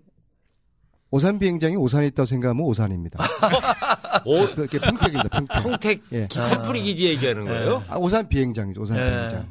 [1.13, 3.19] 오산 비행장이 오산에 있다고 생각하면 오산입니다.
[4.25, 5.29] 오, 그게 평택입니다.
[5.29, 5.63] 평택.
[5.63, 6.27] 평택 예.
[6.29, 7.83] 커플이 기지 얘기하는 거예요?
[7.89, 8.81] 아, 오산 비행장이죠.
[8.81, 9.03] 오산 예.
[9.03, 9.47] 비행장.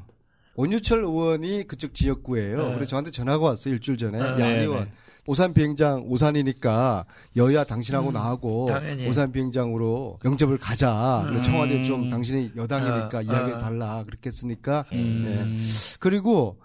[0.55, 2.57] 원유철 의원이 그쪽 지역구예요.
[2.57, 2.73] 네.
[2.75, 3.73] 그래서 저한테 전화가 왔어요.
[3.73, 4.19] 일주일 전에.
[4.19, 4.85] 야, 네, 의원.
[4.85, 4.91] 네.
[5.25, 9.07] 오산 비행장 오산이니까 여야 당신하고 음, 나하고 당연히.
[9.07, 11.25] 오산 비행장으로 영접을 가자.
[11.29, 11.41] 음.
[11.43, 13.57] 청와대 좀 당신이 여당이니까 어, 이야기 어.
[13.59, 14.03] 달라.
[14.07, 14.85] 그렇게 했으니까.
[14.93, 15.23] 음.
[15.61, 15.67] 네.
[15.99, 16.57] 그리고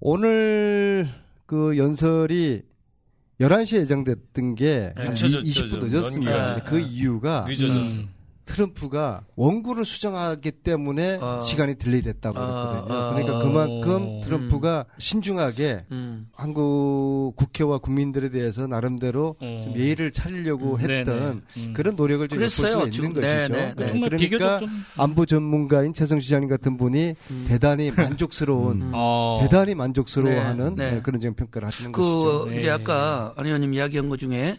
[0.00, 1.08] 오늘
[1.46, 2.62] 그 연설이
[3.40, 5.04] 11시에 예정됐던 게 네.
[5.14, 6.54] 20분 늦었습니다.
[6.56, 6.62] 네.
[6.66, 8.00] 그 이유가 늦어졌어.
[8.00, 8.15] 음.
[8.46, 11.40] 트럼프가 원고를 수정하기 때문에 어.
[11.42, 12.94] 시간이 delay 됐다고 그랬거든요.
[12.94, 13.12] 어.
[13.12, 14.94] 그러니까 그만큼 트럼프가 음.
[14.98, 16.28] 신중하게 음.
[16.34, 19.60] 한국 국회와 국민들에 대해서 나름대로 음.
[19.62, 20.80] 좀 예의를 차리려고 음.
[20.80, 21.72] 했던 음.
[21.74, 23.26] 그런 노력을 좀볼 수가 있는 지금, 것이죠.
[23.26, 23.74] 네 네.
[23.76, 24.08] 네.
[24.08, 24.60] 그러니까
[24.96, 27.44] 안보 전문가인 최성 시 장님 같은 분이 음.
[27.48, 29.38] 대단히 만족스러운 어.
[29.42, 30.92] 대단히 만족스러워하는 네.
[30.92, 31.02] 네.
[31.02, 32.56] 그런 지금 평가를 하시는 그 것이죠.
[32.56, 34.58] 이제 아까 안 의원님 이야기한 것 중에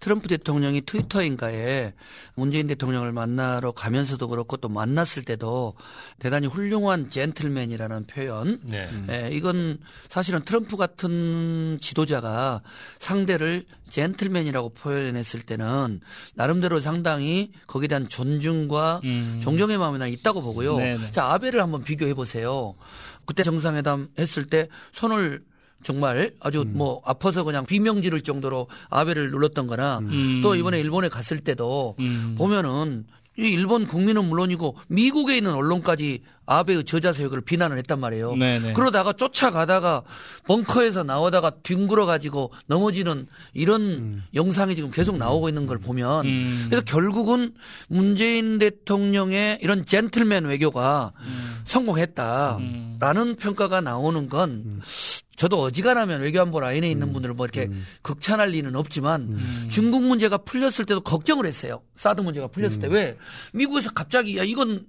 [0.00, 1.92] 트럼프 대통령이 트위터인가에
[2.34, 5.74] 문재인 대통령을 만나러 가면서도 그렇고 또 만났을 때도
[6.18, 8.60] 대단히 훌륭한 젠틀맨이라는 표현.
[8.62, 8.88] 네.
[9.10, 12.62] 예, 이건 사실은 트럼프 같은 지도자가
[13.00, 16.00] 상대를 젠틀맨이라고 표현했을 때는
[16.34, 19.40] 나름대로 상당히 거기에 대한 존중과 음.
[19.42, 20.76] 존경의 마음이 난 있다고 보고요.
[20.76, 20.98] 네네.
[20.98, 21.10] 네.
[21.10, 22.74] 자, 아베를 한번 비교해 보세요.
[23.24, 25.42] 그때 정상회담 했을 때 손을
[25.82, 26.72] 정말 아주 음.
[26.74, 30.40] 뭐 아파서 그냥 비명 지를 정도로 아베를 눌렀던 거나 음.
[30.42, 32.34] 또 이번에 일본에 갔을 때도 음.
[32.36, 33.06] 보면은
[33.38, 38.34] 이 일본 국민은 물론이고 미국에 있는 언론까지 아베의 저자 사역을 비난을 했단 말이에요.
[38.36, 38.72] 네네.
[38.72, 40.02] 그러다가 쫓아가다가
[40.46, 44.24] 벙커에서 나오다가 뒹굴어 가지고 넘어지는 이런 음.
[44.34, 46.66] 영상이 지금 계속 나오고 있는 걸 보면 음.
[46.70, 47.52] 그래서 결국은
[47.88, 51.62] 문재인 대통령의 이런 젠틀맨 외교가 음.
[51.66, 54.80] 성공했다라는 평가가 나오는 건
[55.36, 57.70] 저도 어지간하면 외교안보 라인에 있는 분들을 뭐 이렇게
[58.02, 59.38] 극찬할 리는 없지만
[59.70, 61.80] 중국 문제가 풀렸을 때도 걱정을 했어요.
[61.94, 63.16] 사드 문제가 풀렸을 때 왜
[63.52, 64.86] 미국에서 갑자기 야 이건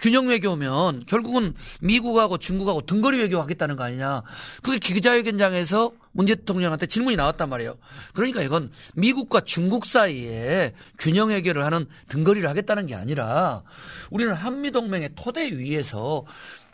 [0.00, 4.22] 균형 외교면 결국은 미국하고 중국하고 등거리 외교하겠다는 거 아니냐.
[4.62, 7.76] 그게 기자회견장에서 문재 대통령한테 질문이 나왔단 말이에요.
[8.14, 13.62] 그러니까 이건 미국과 중국 사이에 균형 외교를 하는 등거리를 하겠다는 게 아니라
[14.10, 16.24] 우리는 한미동맹의 토대 위에서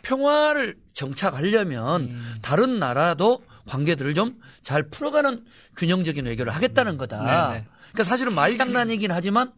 [0.01, 5.45] 평화를 정착하려면 다른 나라도 관계들을 좀 잘 풀어가는
[5.77, 7.19] 균형적인 외교를 하겠다는 거다.
[7.19, 7.65] 네네.
[7.91, 9.51] 그러니까 사실은 말 장난이긴 하지만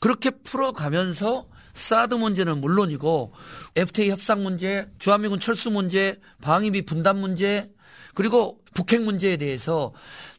[0.00, 3.32] 그렇게 풀어가면서 사드 문제는 물론이고
[3.76, 7.70] FTA 협상 문제, 주한미군 철수 문제, 방위비 분담 문제
[8.14, 9.92] 그리고 북핵 문제에 대해서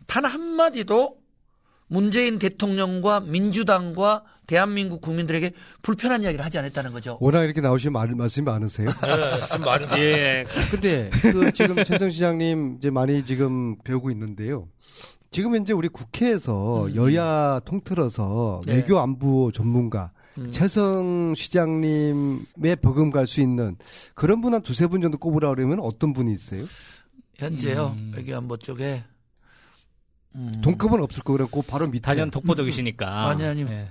[0.08, 1.18] 단 한마디도
[1.88, 7.18] 문재인 대통령과 민주당과 대한민국 국민들에게 불편한 이야기를 하지 않았다는 거죠.
[7.20, 8.90] 워낙 이렇게 나오시면 말, 말씀이 많으세요.
[8.90, 10.46] 네, 좀 많은 예.
[10.72, 14.68] 근데 그 지금 최성 시장님 이제 많이 지금 배우고 있는데요.
[15.32, 18.76] 지금 현재 우리 국회에서 여야 통틀어서 네.
[18.76, 20.52] 외교 안보 전문가 음.
[20.52, 23.78] 최성 시장님의 버금갈 수 있는
[24.16, 26.66] 그런 분 한 두세 분 정도 꼽으라 그러면 어떤 분이 있어요?
[27.38, 28.12] 현재요 음.
[28.16, 29.04] 외교안보 쪽에
[30.36, 30.52] 음.
[30.62, 33.08] 동급은 없을 거고 그랬고 바로 밑에 단연 독보적이시니까.
[33.30, 33.88] 아니 아니 예.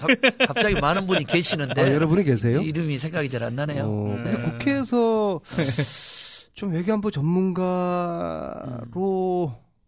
[0.00, 2.62] 갑- 갑자기 많은 분이 계시는데 아, 여러분이 계세요?
[2.62, 3.84] 이름이 생각이 잘 안 나네요.
[3.84, 4.32] 어, 네.
[4.32, 5.40] 근데 국회에서
[6.54, 8.82] 좀 외교안보 전문가로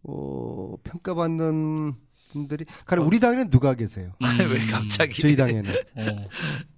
[0.03, 1.93] 어, 평가받는
[2.41, 4.11] 분들이 가령 우리 당에는 누가 계세요?
[4.21, 6.27] 아니, 왜 갑자기 저희 당에는 어.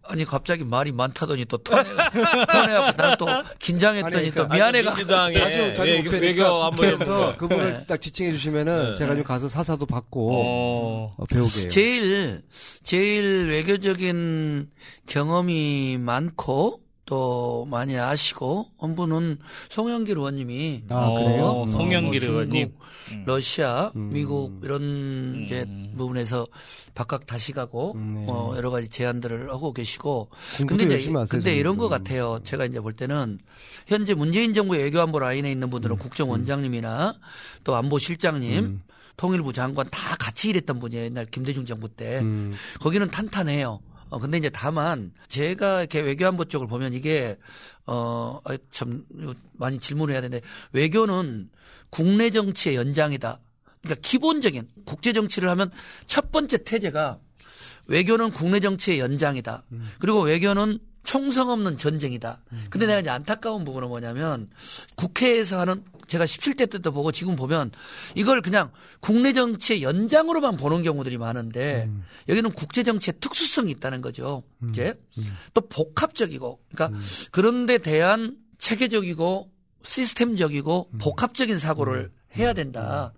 [0.09, 3.25] 아니 갑자기 말이 많다더니 또 턴해가 턴해하고 난또
[3.59, 7.35] 긴장했더니 아니, 또 그러니까- 미안해가 자주 자주 외교, 못 외교 뵈니까 안보 국회에서 전문가.
[7.37, 7.85] 그분을 네.
[7.87, 8.95] 딱 지칭해 주시면은 네.
[8.95, 11.13] 제가 좀 가서 사사도 받고 어.
[11.17, 11.67] 어, 배우게요.
[11.67, 12.41] 제일
[12.83, 14.69] 제일 외교적인
[15.07, 19.39] 경험이 많고 또 많이 아시고 한 분은
[19.69, 21.45] 송영길 의원님이 아 그래요?
[21.45, 22.73] 어, 송영길 뭐 의원님.
[23.07, 24.09] 중국, 러시아, 음.
[24.11, 25.65] 미국 이런 이제
[25.97, 26.45] 부분에서
[26.93, 28.25] 박각 다시 가고 음, 네.
[28.29, 30.29] 어, 여러 가지 제안들을 하고 계시고
[30.67, 31.55] 근데 이제 하세요, 근데.
[31.55, 31.89] 이런 것 음.
[31.91, 32.39] 같아요.
[32.43, 33.39] 제가 이제 볼 때는
[33.87, 35.99] 현재 문재인 정부의 외교안보 라인에 있는 분들은 음.
[35.99, 37.15] 국정원장님이나
[37.63, 38.81] 또 안보실장님,
[39.15, 41.05] 통일부 장관 다 같이 일했던 분이에요.
[41.05, 42.19] 옛날 김대중 정부 때.
[42.19, 43.79] 음, 거기는 탄탄해요.
[44.09, 47.37] 어, 근데 이제 다만 제가 이렇게 외교안보 쪽을 보면 이게
[47.85, 49.05] 어, 아, 참
[49.53, 51.49] 많이 질문을 해야 되는데 외교는
[51.89, 53.39] 국내 정치의 연장이다.
[53.81, 55.71] 그러니까 기본적인 국제 정치를 하면
[56.05, 57.19] 첫 번째 태제가
[57.85, 59.63] 외교는 국내 정치의 연장이다.
[59.99, 62.43] 그리고 외교는 총성 없는 전쟁이다.
[62.69, 64.49] 근데 내가 이제 안타까운 부분은 뭐냐면
[64.95, 67.71] 국회에서 하는 제가 17대 때도 보고 지금 보면
[68.15, 71.89] 이걸 그냥 국내 정치의 연장으로만 보는 경우들이 많은데
[72.27, 74.43] 여기는 국제 정치의 특수성이 있다는 거죠.
[74.69, 74.93] 이제
[75.53, 76.99] 또 복합적이고 그러니까
[77.31, 79.51] 그런 데 대한 체계적이고
[79.83, 83.13] 시스템적이고 복합적인 사고를 해야 된다.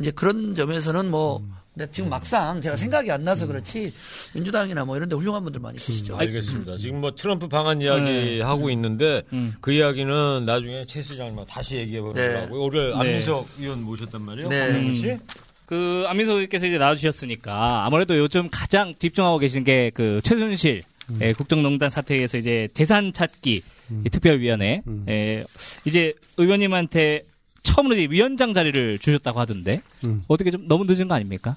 [0.00, 1.42] 이제 그런 점에서는 뭐
[1.74, 3.92] 근데 지금 막상 제가 생각이 안 나서 그렇지
[4.34, 6.16] 민주당이나 뭐 이런 데 훌륭한 분들 많이 계시죠.
[6.18, 6.76] 알겠습니다.
[6.76, 9.54] 지금 뭐 트럼프 방한 이야기 하고 있는데 음.
[9.60, 12.46] 그 이야기는 나중에 최 시장님하고 다시 얘기해 네.
[12.46, 14.48] 보려고 오늘 안민석 의원 모셨단 말이에요.
[14.48, 14.92] 네.
[14.92, 15.16] 씨.
[15.64, 20.82] 그 안민석 의원께서 이제 나와주셨으니까 아무래도 요즘 가장 집중하고 계신 게 그 최순실
[21.20, 23.62] 예, 국정농단 사태에서 이제 재산 찾기
[24.06, 25.44] 이 특별위원회 예,
[25.84, 27.22] 이제 의원님한테
[27.62, 30.22] 처음으로 이제 위원장 자리를 주셨다고 하던데 음.
[30.28, 31.56] 어떻게 좀 너무 늦은 거 아닙니까?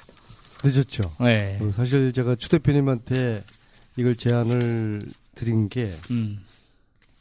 [0.63, 1.15] 늦었죠.
[1.19, 1.59] 네.
[1.61, 3.43] 어, 사실 제가 추 대표님한테
[3.97, 5.01] 이걸 제안을
[5.35, 6.39] 드린 게 음.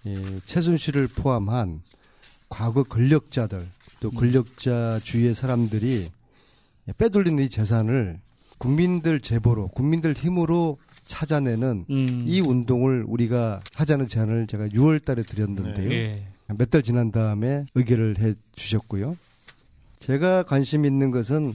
[0.06, 1.82] 예, 최순실을 포함한
[2.48, 3.66] 과거 권력자들
[4.00, 6.10] 또 권력자 주위의 사람들이
[6.98, 8.20] 빼돌린 이 재산을
[8.58, 12.24] 국민들 제보로 국민들 힘으로 찾아내는 음.
[12.26, 15.90] 이 운동을 우리가 하자는 제안을 제가 6월 달에 드렸는데요.
[15.92, 16.24] 예.
[16.48, 19.16] 몇 달 지난 다음에 의결을 해 주셨고요.
[19.98, 21.54] 제가 관심 있는 것은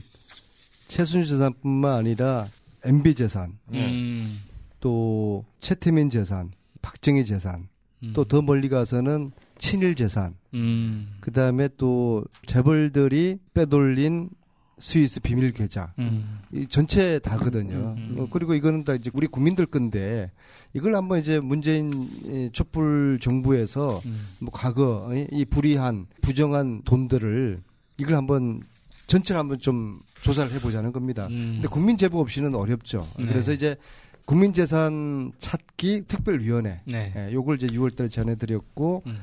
[0.88, 2.46] 최순실 재산뿐만 아니라
[2.84, 4.38] MB 재산, 음.
[4.80, 6.50] 또 최태민 재산,
[6.82, 7.68] 박정희 재산,
[8.02, 8.12] 음.
[8.14, 11.12] 또더 멀리 가서는 친일 재산, 음.
[11.20, 14.30] 그 다음에 또 재벌들이 빼돌린
[14.80, 16.40] 스위스 비밀 계좌, 음.
[16.52, 17.94] 이 전체 다거든요.
[17.96, 18.20] 음, 음.
[18.20, 20.30] 어, 그리고 이거는 다 이제 우리 국민들 건데
[20.72, 21.92] 이걸 한번 이제 문재인
[22.24, 24.26] 이 촛불 정부에서 음.
[24.40, 27.62] 뭐 과거 이- 이 불이한 부정한 돈들을
[27.98, 28.62] 이걸 한번
[29.06, 31.26] 전체를 한번 좀 조사를 해보자는 겁니다.
[31.28, 31.52] 음.
[31.56, 33.06] 근데 국민 제보 없이는 어렵죠.
[33.18, 33.26] 네.
[33.26, 33.76] 그래서 이제
[34.24, 37.12] 국민재산 찾기 특별위원회 네.
[37.16, 39.18] 예, 요걸 이제 6월달에 전해드렸고 음.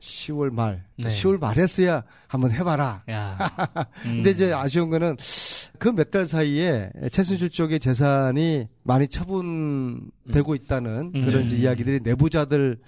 [0.00, 1.08] 10월 말, 네.
[1.08, 3.02] 10월 말했어야 한번 해봐라.
[3.10, 3.36] 야.
[4.06, 4.16] 음.
[4.16, 5.16] 근데 이제 아쉬운 거는
[5.78, 11.24] 그 몇 달 사이에 최순실 쪽의 재산이 많이 처분되고 있다는 음.
[11.24, 11.62] 그런 이제 네.
[11.62, 12.78] 이야기들이 내부자들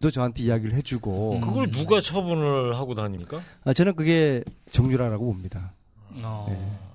[0.00, 3.40] 또 저한테 이야기를 해주고 그걸 누가 처분을 하고 다닙니까?
[3.64, 5.72] 아, 저는 그게 정유라라고 봅니다.
[6.22, 6.46] 어.
[6.48, 6.89] 네.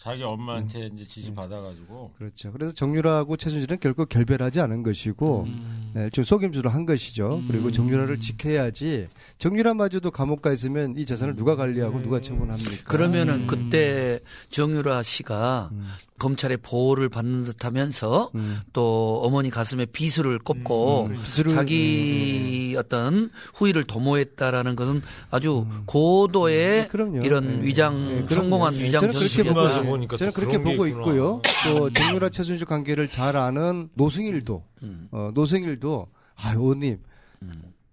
[0.00, 2.52] 자기 엄마한테 이제 지시 받아가지고 그렇죠.
[2.52, 5.90] 그래서 정유라하고 최순실은 결국 결별하지 않은 것이고 음.
[5.94, 7.42] 네, 좀 속임수를 한 것이죠.
[7.48, 9.08] 그리고 정유라를 지켜야지
[9.38, 12.84] 정유라마저도 감옥 가 있으면 이 재산을 누가 관리하고 누가 처분합니까?
[12.84, 13.46] 그러면은 음.
[13.48, 15.88] 그때 정유라 씨가 음.
[16.20, 18.58] 검찰의 보호를 받는 듯하면서 음.
[18.72, 26.88] 또 어머니 가슴에 비수를 꼽고 음, 비수를- 자기 어떤 후위를 도모했다라는 것은 아주 고도의 음,
[26.88, 27.22] 그럼요.
[27.24, 27.66] 이런 네.
[27.66, 28.28] 위장 네, 그럼요.
[28.34, 29.87] 성공한 네, 위장 전술이었다.
[29.88, 30.86] 보니까 저는 또 그렇게 보고.
[30.86, 31.42] 있고요.
[31.64, 35.08] 또 정유라 최순실 관계를 잘 아는 노승일도 음.
[35.10, 37.02] 어, 노승일도 아 의원님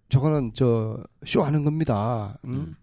[0.09, 2.37] 저거는 저 쇼하는 겁니다.
[2.45, 2.75] 음?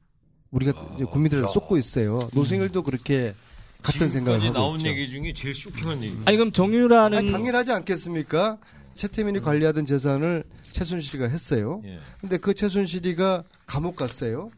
[0.50, 2.18] 우리가 이제 국민들을 쏟고 있어요.
[2.34, 3.34] 노승일도 그렇게
[3.82, 4.88] 같은 생각을 하고 나온 있죠.
[4.88, 6.16] 얘기 중에 제일 쇼킹한 얘기.
[6.24, 8.58] 아니 그럼 정유라는 아니, 당연하지 않겠습니까?
[8.94, 11.80] 최태민이 관리하던 재산을 최순실이가 했어요.
[11.84, 11.98] 예.
[12.20, 14.50] 근데 그 최순실이가 감옥 갔어요.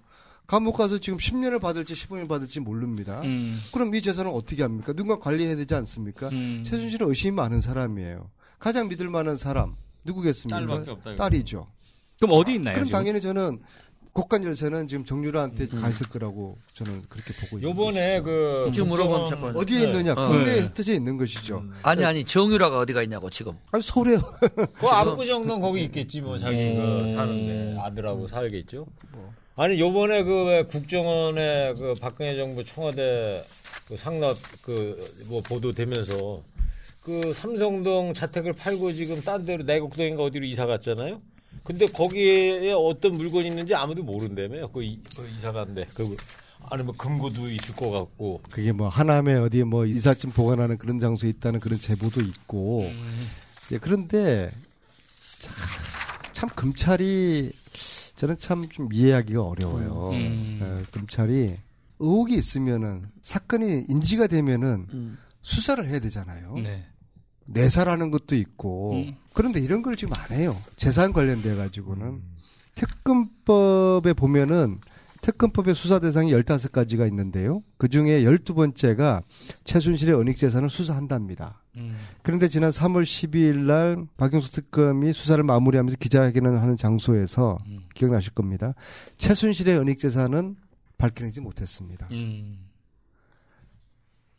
[0.47, 3.21] 감옥 가서 지금 10년을 받을지 15년 받을지 모릅니다.
[3.23, 3.59] 음.
[3.73, 4.93] 그럼 이 재산을 어떻게 합니까?
[4.93, 6.29] 누군가 관리해야 되지 않습니까?
[6.29, 6.63] 음.
[6.65, 8.31] 최순실은 의심이 많은 사람이에요.
[8.59, 10.59] 가장 믿을 만한 사람 누구겠습니까?
[10.59, 11.23] 딸밖에 없다, 이거.
[11.23, 11.67] 딸이죠.
[12.21, 12.75] 그럼 어디 있나요?
[12.75, 12.99] 그럼 지금?
[12.99, 13.59] 당연히 저는
[14.13, 17.69] 곡간 열쇠는 지금 정유라한테 가 있을 거라고 저는 그렇게 보고 있습니다.
[17.69, 19.57] 요번에 그 지금 물어본 사건.
[19.57, 19.85] 어디에 네.
[19.87, 20.13] 있느냐?
[20.13, 20.29] 어.
[20.29, 20.61] 국내에 네.
[20.61, 21.65] 흩어져 있는 것이죠.
[21.83, 23.55] 아니 아니 정유라가 어디가 있냐고 지금.
[23.73, 26.77] 아니 서울에 그 압구정동 거기 있겠지 뭐 자기 음.
[26.77, 28.87] 그 사는데 아들하고 살겠죠.
[29.57, 33.45] 아니 요번에 그왜 국정원에 그 박근혜 정부 청와대
[33.87, 36.43] 그 상납 그 뭐 보도되면서
[37.03, 41.21] 그 삼성동 자택을 팔고 지금 딴 데로 내곡동인가 어디로 이사 갔잖아요.
[41.63, 44.69] 근데 거기에 어떤 물건이 있는지 아무도 모른다며요.
[44.69, 46.17] 그, 이, 그 이사 간데 그
[46.71, 51.31] 아니 뭐 금고도 있을 것 같고 그게 뭐 하남에 어디 뭐 이삿짐 보관하는 그런 장소에
[51.31, 53.29] 있다는 그런 제보도 있고 음.
[53.73, 54.51] 예, 그런데
[55.41, 55.55] 참,
[56.33, 57.53] 참 검찰이
[58.17, 60.11] 저는 참 좀 이해하기가 어려워요.
[60.13, 60.61] 음.
[60.63, 61.57] 예, 검찰이
[61.99, 65.19] 의혹이 있으면은 사건이 인지가 되면은 음.
[65.43, 66.55] 수사를 해야 되잖아요.
[66.59, 66.85] 네.
[67.47, 69.17] 내사라는 것도 있고 음.
[69.35, 70.57] 그런데 이런 걸 지금 안 해요.
[70.77, 72.23] 재산 관련돼 가지고는
[72.75, 74.79] 특검법에 보면은
[75.25, 77.63] 특검법의 수사 대상이 15가지가 있는데요.
[77.79, 79.23] 그 중에 12번째가
[79.65, 81.63] 최순실의 은닉 재산을 수사한답니다.
[81.77, 81.97] 음.
[82.23, 87.81] 그런데 지난 3월 12일 날 박영수 특검이 수사를 마무리하면서 기자회견을 하는 장소에서 음.
[87.95, 88.75] 기억나실 겁니다.
[89.17, 90.57] 최순실의 은닉 재산은
[90.99, 92.07] 밝혀내지 못했습니다.
[92.11, 92.59] 음.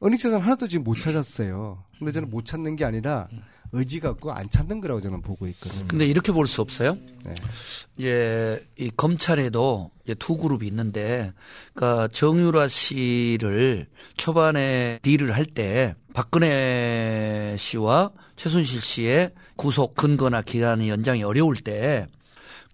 [0.03, 1.83] 은닉 재산 하나도 지금 못 찾았어요.
[1.97, 3.27] 근데 저는 못 찾는 게 아니라
[3.75, 5.87] 의지가 없고 안 찾는 거라고 저는 보고 있거든요.
[5.87, 6.97] 근데 이렇게 볼 수 없어요?
[7.23, 7.33] 네.
[7.97, 11.33] 이제 이 검찰에도 이제 두 그룹이 있는데,
[11.73, 21.23] 그러니까 정유라 씨를 초반에 딜을 할 때 박근혜 씨와 최순실 씨의 구속 근거나 기간이 연장이
[21.23, 22.07] 어려울 때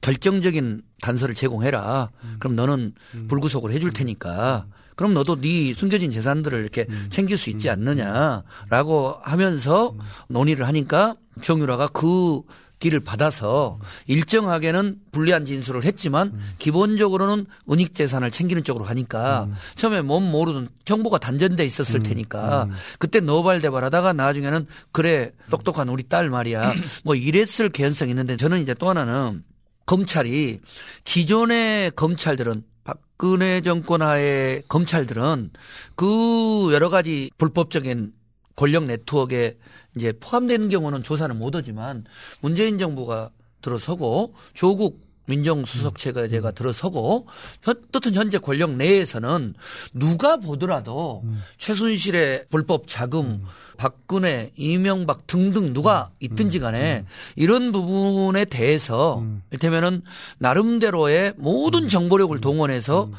[0.02, 2.10] 결정적인 단서를 제공해라.
[2.40, 2.94] 그럼 너는
[3.28, 4.66] 불구속을 해줄 테니까.
[5.02, 9.96] 그럼 너도 네 숨겨진 재산들을 이렇게 챙길 수 있지 않느냐라고 하면서
[10.30, 12.44] 논의를 하니까 정유라가 그
[12.78, 20.70] 길을 받아서 일정하게는 불리한 진술을 했지만 기본적으로는 은닉 재산을 챙기는 쪽으로 하니까 처음에 몸 모르는
[20.86, 26.76] 정보가 단전돼 있었을 테니까 그때 노발대발하다가 나중에는 그래 똑똑한 우리 딸 말이야.
[27.04, 29.42] 뭐 이랬을 개연성이 있는데 저는 이제 또 하나는
[29.88, 30.60] 검찰이
[31.06, 35.52] 기존의 검찰들은 박근혜 정권 하의 검찰들은
[35.96, 38.14] 그 여러 가지 불법적인
[38.56, 39.58] 권력 네트워크에
[39.96, 42.06] 이제 포함되는 경우는 조사는 못 하지만
[42.42, 47.28] 문재인 정부가 들어서고 조국 민정수석 체제가 들어서고
[47.64, 49.54] 현- 어떤 현재 권력 내에서는
[49.94, 51.24] 누가 보더라도
[51.58, 53.44] 최순실의 불법 자금,
[53.78, 60.02] 박근혜, 이명박 등등 누가 있든지 간에 이런 부분에 대해서 이를테면은
[60.40, 63.10] 나름대로의 모든 정보력을 동원해서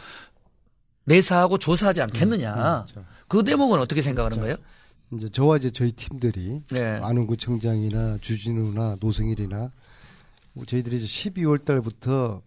[1.05, 2.55] 내사하고 조사하지 않겠느냐.
[2.55, 3.05] 그렇죠.
[3.27, 4.57] 그 대목은 어떻게 생각하는 거예요?
[5.15, 6.99] 이제 저와 이제 저희 팀들이 네.
[7.03, 9.71] 안흥구청장이나 주진우나 노승일이나 뭐
[10.67, 12.43] 저희들이 이제 12월 달부터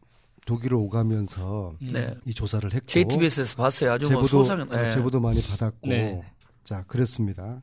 [0.45, 2.13] 독일을 오가면서 네.
[2.25, 3.93] 이 조사를 했고 JTBS에서 봤어요.
[3.93, 6.21] 아주 뭐 제보도 소상, 어, 제보도 많이 받았고 네.
[6.63, 7.61] 자 그랬습니다.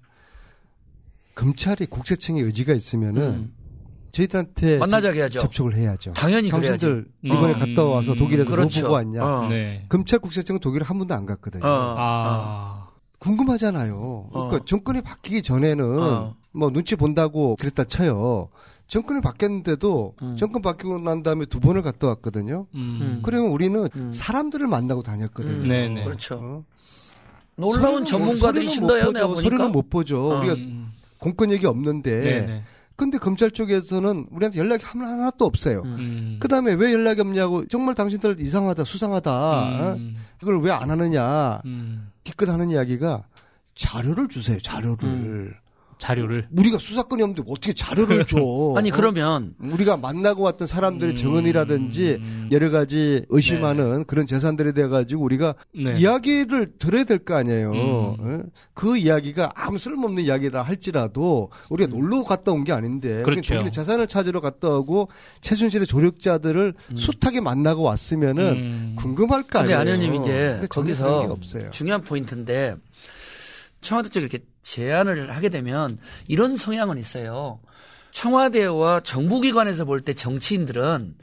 [1.35, 3.55] 검찰이 국세청의 의지가 있으면은 음.
[4.11, 5.39] 저희들한테 만나자게 접- 해야죠.
[5.41, 6.13] 접촉을 해야죠.
[6.13, 7.09] 당연히 당신들 그래야지.
[7.23, 7.59] 이번에 음.
[7.59, 8.81] 갔다 와서 독일에서 그렇죠.
[8.81, 9.25] 뭐 보고 왔냐?
[9.25, 9.49] 어.
[9.49, 9.87] 네.
[9.89, 11.65] 검찰 국세청은 독일을 한 번도 안 갔거든요.
[11.65, 11.95] 어.
[11.97, 12.89] 아.
[13.21, 14.29] 궁금하잖아요.
[14.33, 14.65] 그러니까 어.
[14.67, 16.35] 정권이 바뀌기 전에는 어.
[16.51, 18.49] 뭐 눈치 본다고 그랬다 쳐요.
[18.93, 20.37] 정권이 바뀌었는데도 음.
[20.37, 22.67] 정권 바뀌고 난 다음에 두 번을 갔다 왔거든요.
[22.75, 23.21] 음.
[23.25, 24.13] 그러면 우리는 음.
[24.13, 25.63] 사람들을 만나고 다녔거든요.
[25.63, 25.69] 음.
[25.69, 26.05] 네네.
[26.05, 26.35] 그렇죠.
[26.35, 26.65] 어?
[27.57, 29.41] 놀라운 서류는 전문가들이 못- 신다요, 서류는 내가 못 보죠.
[29.41, 29.57] 보니까.
[29.57, 30.31] 서류는 못 보죠.
[30.31, 30.39] 어.
[30.41, 30.93] 우리가 음.
[31.17, 32.65] 공권 얘기 없는데 네네.
[32.97, 35.81] 근데 검찰 쪽에서는 우리한테 연락이 하나- 하나도 없어요.
[35.87, 36.37] 음.
[36.39, 39.33] 그 다음에 왜 연락이 없냐고 정말 당신들 이상하다, 수상하다.
[39.33, 39.95] 어?
[39.95, 40.17] 음.
[40.43, 41.63] 이걸 왜 안 하느냐.
[41.65, 42.09] 음.
[42.25, 43.25] 기껏 하는 이야기가
[43.75, 45.57] 자료를 주세요, 자료를.
[46.03, 46.07] 음.
[46.07, 46.49] 자료를.
[46.57, 48.37] 우리가 수사권이 없는데 어떻게 자료를 줘.
[48.77, 48.93] 아니 어?
[48.95, 51.17] 그러면 우리가 만나고 왔던 사람들의 음.
[51.17, 55.95] 정언이라든지 여러 가지 의심하는 그런 재산들에 대해 가지고 우리가 네.
[55.99, 57.71] 이야기를 들어야 될 거 아니에요.
[57.71, 58.17] 음.
[58.19, 58.43] 어?
[58.75, 63.23] 그 이야기가 아무 쓸모없는 이야기다 할지라도 우리가 놀러 갔다 온 게 아닌데 음.
[63.23, 63.55] 그렇죠.
[63.55, 65.09] 본인의 재산을 찾으러 갔다 오고
[65.41, 68.97] 최순실의 조력자들을 숱하게 만나고 왔으면은 음.
[68.99, 69.79] 궁금할 거 아니에요.
[69.79, 71.37] 안 의원님 이제 거기서.
[71.71, 72.75] 중요한 포인트인데
[73.83, 77.61] 청와대 쪽에 이렇게 제안을 하게 되면 이런 성향은 있어요.
[78.13, 81.15] 청와대와 정부기관에서 볼 때 정치인들은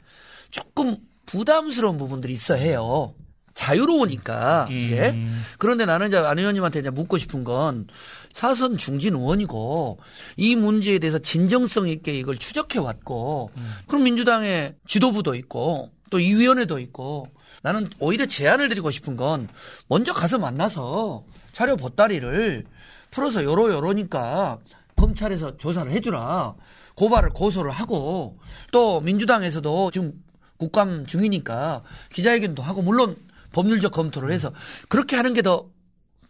[0.50, 0.96] 조금
[1.26, 3.14] 부담스러운 부분들이 있어 해요.
[3.54, 4.76] 자유로우니까 음.
[4.82, 5.14] 이제
[5.58, 7.86] 그런데 나는 이제 안 의원님한테 이제 묻고 싶은 건
[8.32, 9.98] 사선 중진 의원이고
[10.36, 13.50] 이 문제에 대해서 진정성 있게 이걸 추적해 왔고
[13.86, 17.28] 그럼 민주당의 지도부도 있고 또 이 위원회도 있고
[17.62, 19.48] 나는 오히려 제안을 드리고 싶은 건
[19.88, 21.24] 먼저 가서 만나서
[21.60, 22.64] 자료 보따리를
[23.10, 24.56] 풀어서 요러 요러니까
[24.96, 26.54] 검찰에서 조사를 해주라
[26.94, 28.38] 고발을 고소를 하고
[28.72, 30.14] 또 민주당에서도 지금
[30.56, 31.82] 국감 중이니까
[32.14, 33.14] 기자회견도 하고 물론
[33.52, 34.52] 법률적 검토를 해서
[34.88, 35.66] 그렇게 하는 게 더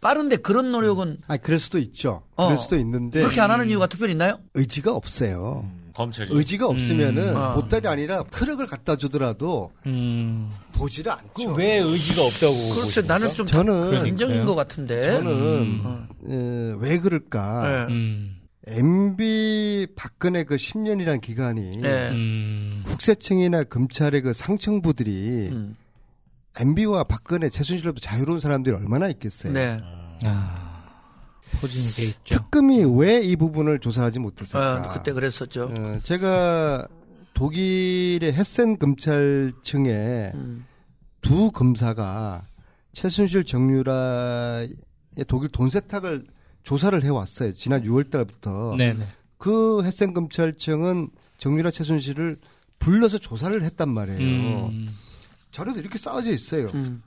[0.01, 2.23] 빠른데 그런 노력은 아, 그럴 수도 있죠.
[2.35, 2.45] 어.
[2.47, 4.39] 그럴 수도 있는데 그렇게 안 하는 이유가 특별히 있나요?
[4.55, 5.69] 의지가 없어요.
[5.93, 6.29] 검찰이.
[6.31, 7.53] 의지가 없으면은 아.
[7.53, 10.51] 보따리 아니라 트럭을 갖다 주더라도 음.
[10.73, 11.53] 보지를 않죠.
[11.53, 12.53] 왜 의지가 없다고.
[12.75, 13.01] 그렇죠.
[13.01, 14.45] 나는 좀 저는 인정인 그래요?
[14.45, 15.01] 것 같은데.
[15.01, 16.07] 저는 어.
[16.29, 17.87] 에, 왜 그럴까?
[17.87, 17.93] 네.
[17.93, 18.37] 음.
[18.67, 22.09] MB 박근혜 그 10년이라는 기간이 네.
[22.11, 22.83] 음.
[22.85, 25.75] 국세청이나 검찰의 그 상층부들이 음.
[26.59, 29.53] MB와 박근혜, 최순실로부터 자유로운 사람들이 얼마나 있겠어요.
[29.53, 29.79] 네.
[30.23, 30.70] 아.
[31.59, 32.19] 포진이 돼 있죠.
[32.37, 34.77] 특검이 왜 이 부분을 조사하지 못했을까?
[34.77, 35.71] 어, 그때 그랬었죠.
[35.75, 36.87] 어, 제가
[37.33, 40.65] 독일의 헤센 검찰청에 음.
[41.21, 42.43] 두 검사가
[42.93, 44.69] 최순실 정유라의
[45.27, 46.25] 독일 돈 세탁을
[46.63, 47.53] 조사를 해왔어요.
[47.53, 48.75] 지난 6월 달부터.
[48.77, 49.07] 네네.
[49.37, 52.37] 그 헤센 검찰청은 정유라 최순실을
[52.79, 54.65] 불러서 조사를 했단 말이에요.
[54.67, 54.89] 음.
[55.51, 56.67] 자료도 이렇게 쌓아져 있어요.
[56.73, 57.01] 음.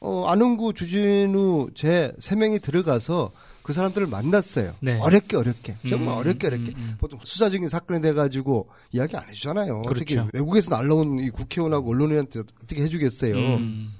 [0.00, 3.32] 어, 안흥구, 주진우, 제 세 명이 들어가서
[3.66, 4.76] 그 사람들을 만났어요.
[4.78, 4.96] 네.
[5.00, 6.94] 어렵게 어렵게 정말 음, 어렵게 어렵게 음, 음.
[7.00, 9.82] 보통 수사적인 사건에 대해 가지고 이야기 안 해주잖아요.
[9.84, 10.30] 어떻게 그렇죠.
[10.34, 13.34] 외국에서 날라온 이 국회의원하고 언론인한테 어떻게 해주겠어요.
[13.34, 13.90] 음.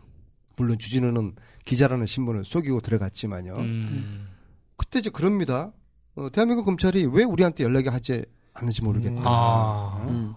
[0.54, 3.56] 물론 주진우는 기자라는 신분을 속이고 들어갔지만요.
[3.56, 4.28] 음.
[4.76, 5.72] 그때 이제 그럽니다.
[6.14, 8.24] 어, 대한민국 검찰이 왜 우리한테 연락이 하지
[8.54, 9.20] 않는지 모르겠다.
[9.24, 10.06] 아.
[10.08, 10.34] 음.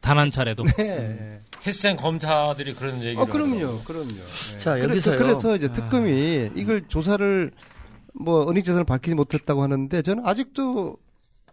[0.00, 0.64] 단한 차례도.
[0.76, 1.40] 네.
[1.64, 3.18] 햇센 검사들이 그런 얘기를.
[3.18, 3.82] 어, 그럼요, 하더라고요.
[3.84, 4.08] 그럼요.
[4.08, 4.58] 네.
[4.58, 5.18] 자, 여기서요.
[5.18, 7.52] 그래서 이제 특검이 이걸 조사를
[8.18, 10.96] 뭐 은닉 재산을 밝히지 못했다고 하는데 저는 아직도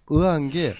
[0.10, 0.76] 의아한 게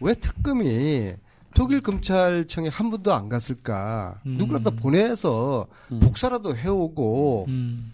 [0.00, 1.14] 왜 특검이
[1.54, 4.20] 독일 검찰청에 한 번도 안 갔을까?
[4.26, 4.36] 음.
[4.36, 5.66] 누구라도 보내서
[6.02, 7.92] 복사라도 해오고 음.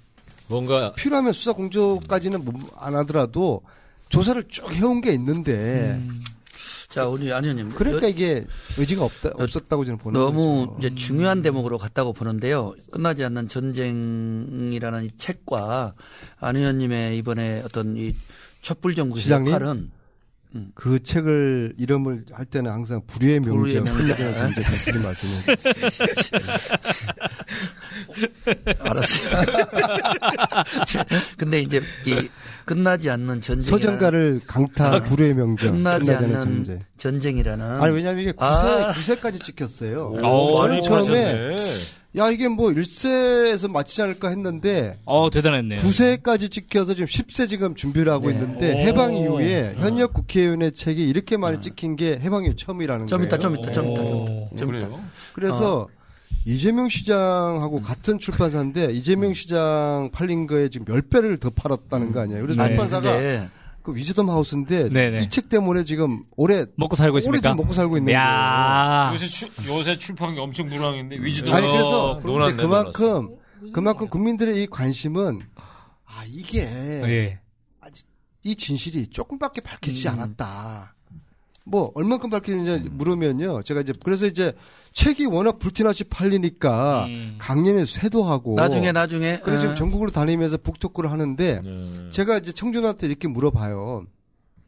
[0.49, 3.63] 뭔가 필요하면 수사 공조까지는 뭐안 하더라도
[4.09, 6.23] 조사를 쭉 해온 게 있는데 음.
[6.93, 7.71] 자, 우리 안 의원님.
[7.71, 8.45] 그러니까 이게
[8.77, 10.77] 의지가 없다, 없었다고 저는 보는 너무 거죠.
[10.79, 12.75] 이제 중요한 대목으로 갔다고 보는데요.
[12.91, 15.95] 끝나지 않는 전쟁이라는 이 책과
[16.39, 18.15] 안 의원님의 이번에 어떤 이
[18.61, 19.55] 촛불정부의 시장님?
[19.55, 19.91] 역할은
[20.75, 24.13] 그 책을 이름을 할 때는 항상 불의의 불의의 명제, 명제.
[24.13, 25.41] 흘리게 진짜 드린 말씀을
[28.81, 29.31] 알았어요.
[31.39, 32.29] 근데 이제 이
[32.65, 36.79] 끝나지 않는 전쟁 서정가를 강타 불의의 명제 끝나지 않는 전제.
[36.99, 38.93] 전쟁이라는 아니 왜냐면 이게 9세, 아.
[38.93, 40.09] 9세까지 찍혔어요.
[40.13, 41.57] 오, 저는 많이 처음에.
[42.15, 45.81] 야 이게 뭐 1세에서 마치지 않을까 했는데 어, 대단했네요.
[45.81, 48.35] 9세까지 찍혀서 지금 10세 지금 준비를 하고 네.
[48.35, 48.79] 있는데 오.
[48.87, 53.31] 해방 이후에 현역 국회의원의 책이 이렇게 많이 찍힌 게 해방 이후 처음이라는 좀 거예요.
[53.39, 53.87] 좀 이따 좀 이따 좀.
[53.89, 54.87] 오, 좀 이따.
[54.89, 55.01] 그래요?
[55.33, 55.89] 그래서
[56.45, 62.43] 이재명 시장하고 같은 출판사인데 이재명 시장 팔린 거에 지금 10배를 더 팔았다는 거 아니에요.
[62.43, 63.49] 그래서 아니, 출판사가 근데
[63.83, 65.23] 그 위즈덤 하우스인데 네네.
[65.23, 67.51] 이책 때문에 지금 올해 먹고 살고 올해 있습니까?
[67.51, 68.19] 지금 먹고 살고 있는 거예요.
[68.19, 69.11] 야.
[69.13, 73.37] 요새 출, 요새 출판이 엄청 불황인데 위즈도 아니 그래서 근데 그만큼
[73.73, 75.41] 그만큼 국민들의 이 관심은
[76.05, 77.39] 아 이게 예.
[78.45, 80.15] 이 진실이 조금밖에 밝히지 음.
[80.15, 80.95] 않았다.
[81.65, 83.63] 뭐 얼만큼 밝히느냐 물으면요.
[83.63, 84.53] 제가 이제 그래서 이제
[84.93, 87.37] 책이 워낙 불티나시 팔리니까 음.
[87.39, 92.11] 강연에 쇄도하고 나중에 나중에 그래서 지금 어, 전국으로 다니면서 북토크를 하는데 네.
[92.11, 94.05] 제가 이제 청준한테 이렇게 물어봐요.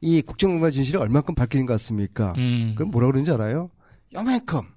[0.00, 2.34] 이 국정농단 진실이 얼만큼 밝히는 것 같습니까?
[2.36, 2.74] 음.
[2.76, 3.70] 그럼 뭐라 그러는지 알아요?
[4.14, 4.73] 요만큼.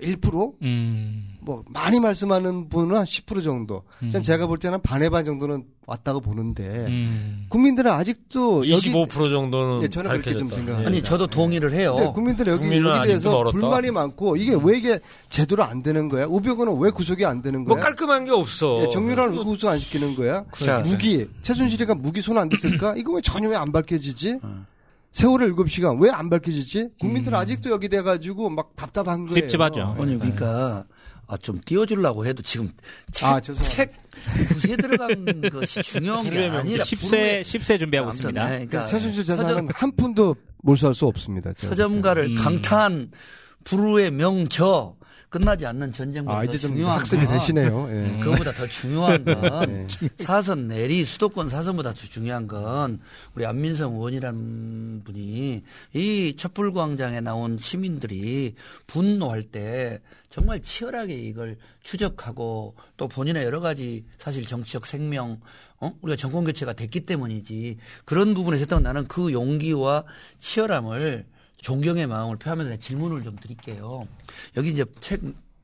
[0.00, 0.52] 1%?
[0.62, 1.28] 음.
[1.40, 3.82] 뭐 많이 말씀하는 분은 한 10% 정도.
[4.10, 7.46] 전 제가 볼 때는 반의 반 정도는 왔다고 보는데 음.
[7.48, 10.54] 국민들은 아직도 여기 25% 정도는 예, 저는 그렇게 좀 밝혀졌다.
[10.56, 10.88] 생각합니다.
[10.88, 11.96] 아니 저도 동의를 해요.
[11.98, 13.44] 네, 국민들은 여기, 국민은 여기 아직도 대해서.
[13.50, 16.26] 불만이 많고 이게 왜 이게 제대로 안 되는 거야?
[16.26, 17.82] 우병우는 왜 구속이 안 되는 뭐 거야?
[17.84, 18.80] 깔끔한 게 없어.
[18.82, 20.44] 예, 정유라는 왜 구속 안 시키는 거야?
[20.56, 22.94] 자, 무기 최순실이가 무기 손 안 댔을까?
[22.96, 24.38] 이거 왜 전혀 왜 안 밝혀지지?
[25.12, 26.88] 세월의 7시간 왜 안 밝혀지지?
[27.00, 29.34] 국민들은 아직도 여기 돼가지고 막 답답한 거예요.
[29.48, 29.96] 찝찝하죠.
[29.98, 30.84] 아니 그러니까
[31.26, 32.70] 아, 좀 띄워주려고 해도 지금
[33.12, 33.40] 책, 아.
[33.40, 33.92] 책
[34.52, 38.44] 구시에 들어간 것이 중요한 게 아니라 10세 10세 준비하고 아무튼, 있습니다.
[38.48, 41.52] 네, 그러니까 최순실 서점- 재산은 한 푼도 몰수할 수 없습니다.
[41.56, 42.36] 서점가를 음.
[42.36, 43.10] 강타한
[43.64, 44.96] 불후의 명저
[45.32, 47.88] 끝나지 않는 전쟁보다 아, 더 이제 좀 중요한 학습이 건 되시네요.
[47.90, 48.20] 예.
[48.20, 50.08] 그거보다 더 중요한 건 네.
[50.18, 53.00] 사선 내리 수도권 사선보다 더 중요한 건
[53.34, 55.62] 우리 안민성 의원이라는 분이
[55.94, 58.54] 이 촛불광장에 나온 시민들이
[58.86, 65.40] 분노할 때 정말 치열하게 이걸 추적하고 또 본인의 여러 가지 사실 정치적 생명
[65.80, 65.94] 어?
[66.02, 70.04] 우리가 정권 교체가 됐기 때문이지 그런 부분에서 했던 나는 그 용기와
[70.40, 71.24] 치열함을
[71.62, 74.06] 존경의 마음을 표하면서 질문을 좀 드릴게요.
[74.56, 75.22] 여기 이제 책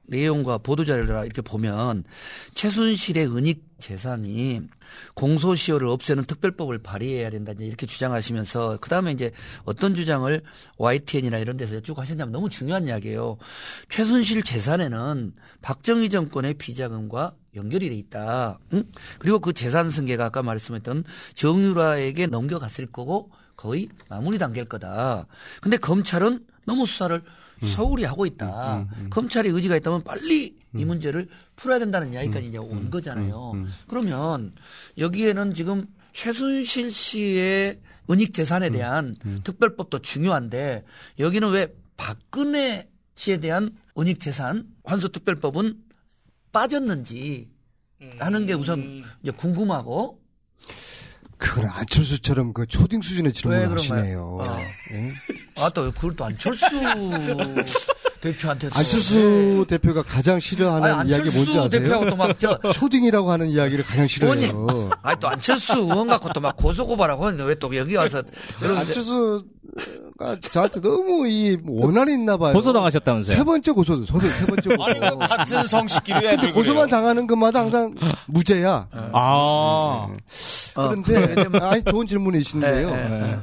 [0.09, 2.05] 내용과 보도자료를 이렇게 보면
[2.55, 4.63] 최순실의 은닉 재산이
[5.15, 9.33] 공소시효를 없애는 특별법을 발의해야 된다 이제 이렇게 주장하시면서 그 다음에 이제
[9.65, 10.43] 어떤 주장을
[10.79, 13.37] YTN이나 이런 데서 쭉 하셨냐면 너무 중요한 이야기예요.
[13.91, 18.59] 최순실 재산에는 박정희 정권의 비자금과 연결이 돼 있다.
[18.73, 18.85] 응?
[19.19, 25.27] 그리고 그 재산 승계가 아까 말씀했던 정유라에게 넘겨갔을 거고 거의 마무리 단계일 거다.
[25.61, 27.21] 근데 검찰은 너무 수사를
[27.65, 28.87] 서울이 하고 있다.
[29.11, 33.53] 검찰이 의지가 있다면 빨리 이 문제를 풀어야 된다는 이야기까지 이제 온 거잖아요.
[33.89, 34.55] 그러면
[34.97, 40.85] 여기에는 지금 최순실 씨의 은닉 재산에 대한 특별법도 중요한데
[41.19, 45.75] 여기는 왜 박근혜 씨에 대한 은닉 재산 환수 특별법은
[46.53, 47.51] 빠졌는지
[48.21, 50.21] 하는 게 우선 이제 궁금하고
[51.39, 53.75] 그건 안철수처럼 그 초딩 수준의 왜 질문을?
[53.79, 54.39] 하시네요.
[54.43, 54.45] 어.
[54.93, 55.13] 예?
[55.57, 56.67] 아또 그걸 또 안철수
[58.21, 61.81] 대표한테 또 안철수 대표가 가장 싫어하는 아니, 이야기 뭔지 안철수 아세요?
[61.83, 64.35] 대표하고 또막 저 초딩이라고 하는 이야기를 가장 싫어해요.
[64.51, 68.23] 의원님, 아니 또 안철수 의원 갖고 또 막 고소고발하고 하는데 왜 또 여기 와서
[68.63, 72.53] 안철수가 저한테 너무 이 원한이 있나 봐요.
[72.55, 73.37] 고소당하셨다면서요?
[73.37, 74.85] 세 번째 고소, 저도 세 번째 고소.
[74.91, 77.01] 아니 뭐 같은 성씨끼리 근데 애들 고소만 그래요.
[77.01, 77.95] 당하는 것마다 항상
[78.27, 78.89] 무죄야.
[79.13, 79.19] 아.
[79.23, 80.17] 어,
[80.75, 82.89] 그런데 아니 좋은 질문이신데요.
[82.89, 83.39] 예, 예, 예.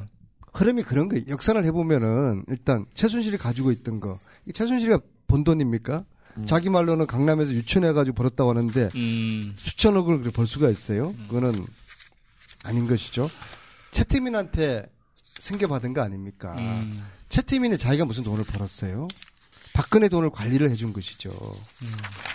[0.54, 1.24] 흐름이 그런 거예요.
[1.30, 4.18] 역산을 해보면은 일단 최순실이 가지고 있던 거.
[4.46, 6.06] 이 최순실이가 본 돈입니까?
[6.38, 6.46] 음.
[6.46, 9.54] 자기 말로는 강남에서 유천해가지고 벌었다고 하는데 음.
[9.58, 11.14] 수천억을 그렇게 벌 수가 있어요?
[11.28, 11.66] 그거는
[12.64, 13.30] 아닌 것이죠.
[13.92, 14.86] 채태민한테
[15.40, 16.56] 승계받은 거 아닙니까?
[16.60, 17.04] 음.
[17.30, 19.08] 채태민이 자기가 무슨 돈을 벌었어요?
[19.74, 21.32] 박근혜 돈을 관리를 해준 것이죠.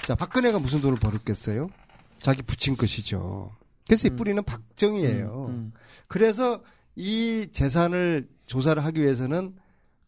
[0.06, 1.70] 자, 박근혜가 무슨 돈을 벌었겠어요?
[2.20, 3.56] 자기 부친 것이죠.
[3.86, 5.46] 그래서 이 뿌리는 박정희예요.
[5.48, 5.72] 음.
[6.06, 6.62] 그래서
[6.96, 9.54] 이 재산을 조사를 하기 위해서는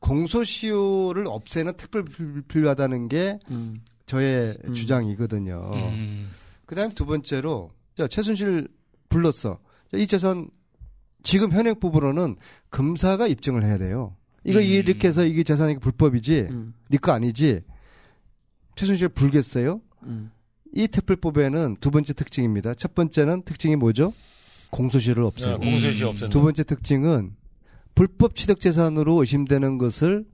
[0.02, 2.04] 공소시효를 없애는 특별
[2.48, 3.80] 필요하다는 게 음.
[4.06, 4.74] 저의 음.
[4.74, 5.70] 주장이거든요.
[5.74, 6.30] 음.
[6.66, 8.68] 그다음에 두 번째로 자, 최순실
[9.08, 9.58] 불렀어.
[9.90, 10.48] 자, 이 재산
[11.22, 12.36] 지금 현행법으로는
[12.70, 14.16] 검사가 입증을 해야 돼요.
[14.44, 14.64] 이거 음.
[14.64, 16.74] 이렇게 해서 이게 재산이 불법이지, 음.
[16.88, 17.60] 네거 아니지.
[18.74, 19.80] 최순실 불겠어요?
[20.04, 20.32] 음.
[20.74, 22.74] 이 특별법에는 두 번째 특징입니다.
[22.74, 24.12] 첫 번째는 특징이 뭐죠?
[24.70, 25.58] 공소시효를 네, 없애고.
[25.60, 26.30] 공소시 없앤다.
[26.30, 27.36] 두 번째 특징은
[27.94, 30.24] 불법 취득 재산으로 의심되는 것을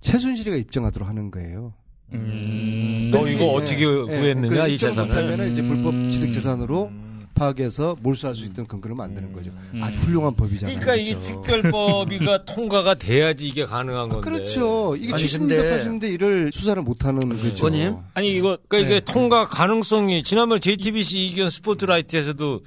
[0.00, 1.72] 최순실이가 입증하도록 하는 거예요.
[2.12, 3.10] 음.
[3.12, 5.08] 너 이거 어떻게 예, 구했느냐 그이 재산을.
[5.08, 7.06] 못하면 이제 불법 취득 재산으로 음.
[7.34, 9.50] 파악해서 몰수할 수 있는 근거를 만드는 거죠.
[9.74, 9.82] 음.
[9.82, 10.78] 아주 훌륭한 법이잖아요.
[10.78, 11.42] 그러니까 이게 그렇죠.
[11.42, 14.30] 특별법이가 통과가 돼야지 이게 가능한 건데.
[14.30, 14.96] 그렇죠.
[14.96, 17.66] 이게 아니, 70년대, 근데- 80년대 일을 수사를 못하는 거죠.
[18.14, 19.12] 아니 이거 그러니까 이게 네.
[19.12, 22.60] 통과 가능성이 지난번 JTBC 이견 스포트라이트에서도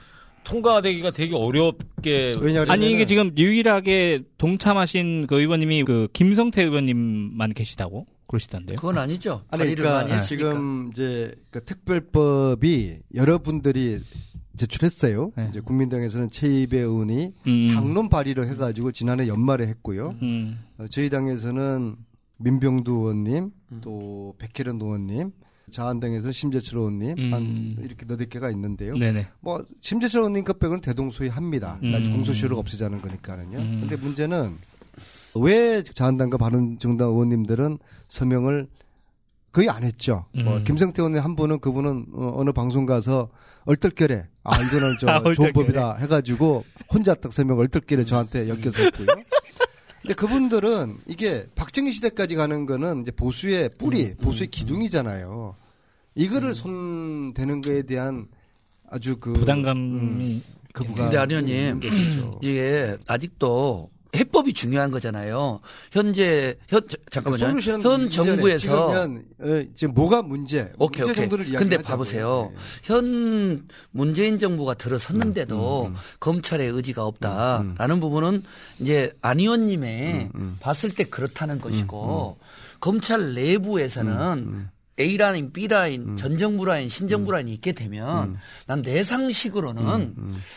[0.50, 8.08] 통과되기가 되게 어렵게 왜냐하면 아니 이게 지금 유일하게 동참하신 그 의원님이 그 김성태 의원님만 계시다고
[8.28, 8.78] 그러시던데요.
[8.78, 9.43] 그건 아니죠.
[9.50, 10.20] 아니 그러니까.
[10.20, 14.00] 지금 이제 그 특별법이 여러분들이
[14.58, 15.32] 제출했어요.
[15.36, 15.47] 네.
[15.50, 17.72] 이제 국민당에서는 최입의 의원이 음.
[17.74, 20.16] 당론 발의를 해가지고 지난해 연말에 했고요.
[20.22, 20.60] 음.
[20.78, 21.95] 어, 저희 당에서는
[22.38, 23.82] 민병두 의원님, 음.
[23.82, 25.32] 또 백혜련 의원님,
[25.72, 27.34] 자한당에서는 심재철 의원님, 음.
[27.34, 28.95] 한 이렇게 너댓 개가 있는데요.
[28.97, 29.28] 네네.
[29.39, 31.80] 뭐 심재철 의원님 것 빼고는 대동소이 합니다.
[31.84, 32.11] 음.
[32.11, 33.57] 공소시효를 없애자는 거니까는요.
[33.57, 33.78] 음.
[33.82, 34.57] 근데 문제는
[35.36, 38.67] 왜 자한당과 바른정당 의원님들은 서명을
[39.51, 40.26] 거의 안 했죠.
[40.43, 40.63] 뭐 음.
[40.63, 43.30] 김성태 의원님 한 분은 그분은 어, 어느 방송 가서
[43.65, 45.53] 얼떨결에 아 이거는 저 아, 좋은.
[45.53, 49.07] 법이다 해가지고 혼자 딱 서명 얼떨결에 저한테 엮여서 했고요.
[50.02, 55.56] 근데 그분들은 이게 박정희 시대까지 가는 거는 이제 보수의 뿌리, 보수의 기둥이잖아요.
[56.16, 58.28] 이거를 손 대는 거에 대한
[58.89, 60.41] 아주 그 부담감이
[60.74, 61.18] 그 부가 근데
[61.80, 62.39] 것이죠.
[62.41, 65.60] 이게 아직도 해법이 중요한 거잖아요.
[65.91, 67.60] 현재 현 저- 잠깐만요.
[67.82, 71.14] 현 정부에서 어, 지금 뭐가 문제, 오케이 문제 오케이.
[71.16, 72.51] 정도를 이야기 근데 봐 보세요.
[72.84, 78.43] 현 문재인 정부가 들어섰는데도 음, 검찰의 의지가 없다라는 부분은
[78.80, 82.38] 이제 안 의원님의 음, 봤을 때 그렇다는 것이고
[82.80, 84.70] 검찰 내부에서는
[85.00, 88.38] A 라인, B 라인, 전 정부 라인, 신정부 라인이 있게 되면
[88.68, 89.84] 난 내 상식으로는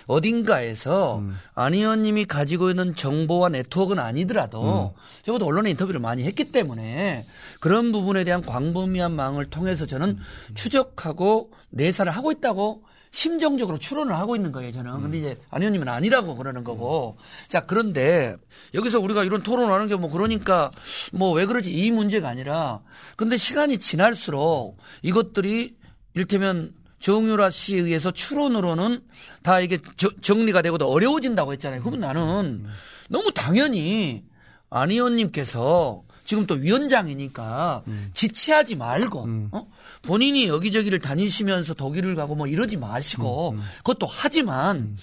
[0.07, 1.23] 어딘가에서
[1.55, 7.27] 안 의원님이 가지고 있는 정보와 네트워크는 아니더라도 적어도 언론에 인터뷰를 많이 했기 때문에
[7.61, 10.19] 그런 부분에 대한 광범위한 망을 통해서 저는
[10.55, 12.83] 추적하고 내사를 하고 있다고
[13.13, 15.03] 심정적으로 추론을 하고 있는 거예요, 저는.
[15.03, 17.17] 근데 이제 안 의원님은 아니라고 그러는 거고.
[17.47, 18.37] 자, 그런데
[18.75, 20.71] 여기서 우리가 이런 토론을 하는 게 뭐 그러니까
[21.13, 22.81] 뭐 왜 그러지 이 문제가 아니라
[23.17, 25.77] 근데 시간이 지날수록 이것들이
[26.15, 29.03] 일테면 정유라 씨에 의해서 추론으로는
[29.43, 31.81] 다 이게 저- 정리가 되고도 어려워진다고 했잖아요.
[31.83, 32.65] 그러면 나는
[33.11, 34.25] 너무 당연히
[34.71, 36.03] 안 의원님께서
[36.33, 37.83] 지금 또 위원장이니까
[38.15, 39.67] 지체하지 말고 어?
[40.01, 44.97] 본인이 여기저기를 다니시면서 독일을 가고 뭐 이러지 마시고 그것도 하지만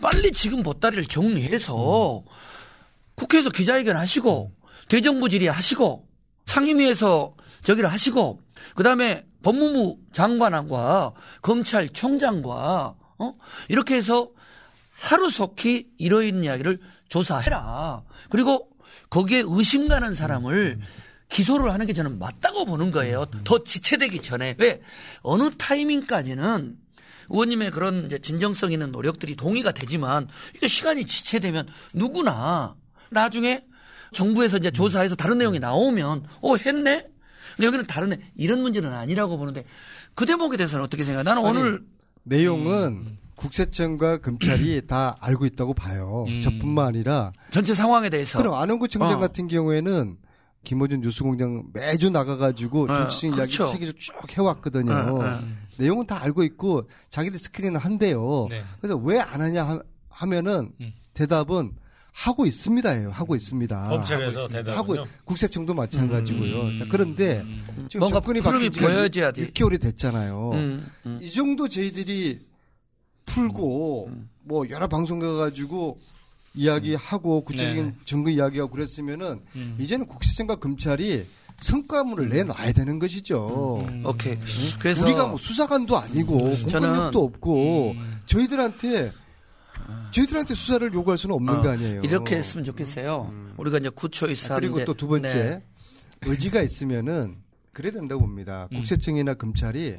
[0.00, 2.24] 빨리 지금 보따리를 정리해서
[3.14, 4.50] 국회에서 기자회견 하시고
[4.88, 6.08] 대정부 질의하시고
[6.46, 8.42] 상임위에서 저기를 하시고
[8.74, 11.12] 그다음에 법무부 장관과
[11.42, 13.34] 검찰총장과 어?
[13.68, 14.30] 이렇게 해서
[14.90, 18.02] 하루속히 이러한 이야기를 조사해라.
[18.30, 18.71] 그리고
[19.12, 20.80] 거기에 의심 가는 사람을
[21.28, 23.26] 기소를 하는 게 저는 맞다고 보는 거예요.
[23.44, 24.56] 더 지체되기 전에.
[24.58, 24.80] 왜?
[25.20, 26.76] 어느 타이밍까지는
[27.28, 32.74] 의원님의 그런 이제 진정성 있는 노력들이 동의가 되지만 이게 시간이 지체되면 누구나
[33.10, 33.66] 나중에
[34.12, 37.06] 정부에서 이제 조사해서 다른 내용이 나오면 어 했네.
[37.56, 39.66] 근데 여기는 다른 애 이런 문제는 아니라고 보는데
[40.14, 41.22] 그 대목에 대해서는 어떻게 생각해요?
[41.22, 41.82] 나는 아니, 오늘
[42.22, 46.24] 내용은 국세청과 검찰이 다 알고 있다고 봐요.
[46.28, 46.40] 음.
[46.40, 49.20] 저뿐만 아니라 전체 상황에 대해서 그럼 안원구 청장 어.
[49.20, 50.16] 같은 경우에는
[50.64, 53.72] 김호준 뉴스공장 매주 나가가지고 네, 정치적 이야기 그렇죠.
[53.72, 55.18] 책에서 쭉 해왔거든요.
[55.18, 55.40] 네, 네.
[55.78, 58.46] 내용은 다 알고 있고 자기들 스크린은 한대요.
[58.48, 58.62] 네.
[58.80, 60.92] 그래서 왜 안 하냐 하- 하면은 음.
[61.14, 61.72] 대답은
[62.12, 63.10] 하고 있습니다예요.
[63.10, 63.88] 하고 있습니다.
[63.88, 65.04] 검찰에서 하고, 대답은요?
[65.24, 66.60] 국세청도 마찬가지고요.
[66.60, 66.76] 음.
[66.76, 67.42] 자, 그런데
[67.88, 69.46] 지금 뭔가 접근이 바뀐 보여져야지.
[69.50, 70.50] 6개월이 됐잖아요.
[70.52, 71.18] 음, 음.
[71.22, 72.38] 이 정도 저희들이
[73.32, 74.28] 풀고 음.
[74.42, 75.98] 뭐 여러 방송 가가지고
[76.54, 77.94] 이야기하고 구체적인 네.
[78.04, 79.76] 증거 이야기하고 그랬으면은 음.
[79.80, 81.24] 이제는 국세청과 검찰이
[81.56, 83.78] 성과물을 내놔야 되는 것이죠.
[83.88, 84.02] 음.
[84.04, 84.36] 오케이.
[84.80, 88.20] 그래서 우리가 뭐 수사관도 아니고 공권력도 없고 음.
[88.26, 89.12] 저희들한테
[90.12, 92.02] 저희들한테 수사를 요구할 수는 없는 어, 거 아니에요.
[92.02, 93.32] 이렇게 했으면 좋겠어요.
[93.56, 95.64] 우리가 이제 구초이사 아, 그리고 또 두 번째 네.
[96.22, 97.36] 의지가 있으면은
[97.72, 98.68] 그래야 된다고 봅니다.
[98.72, 98.76] 음.
[98.78, 99.96] 국세청이나 검찰이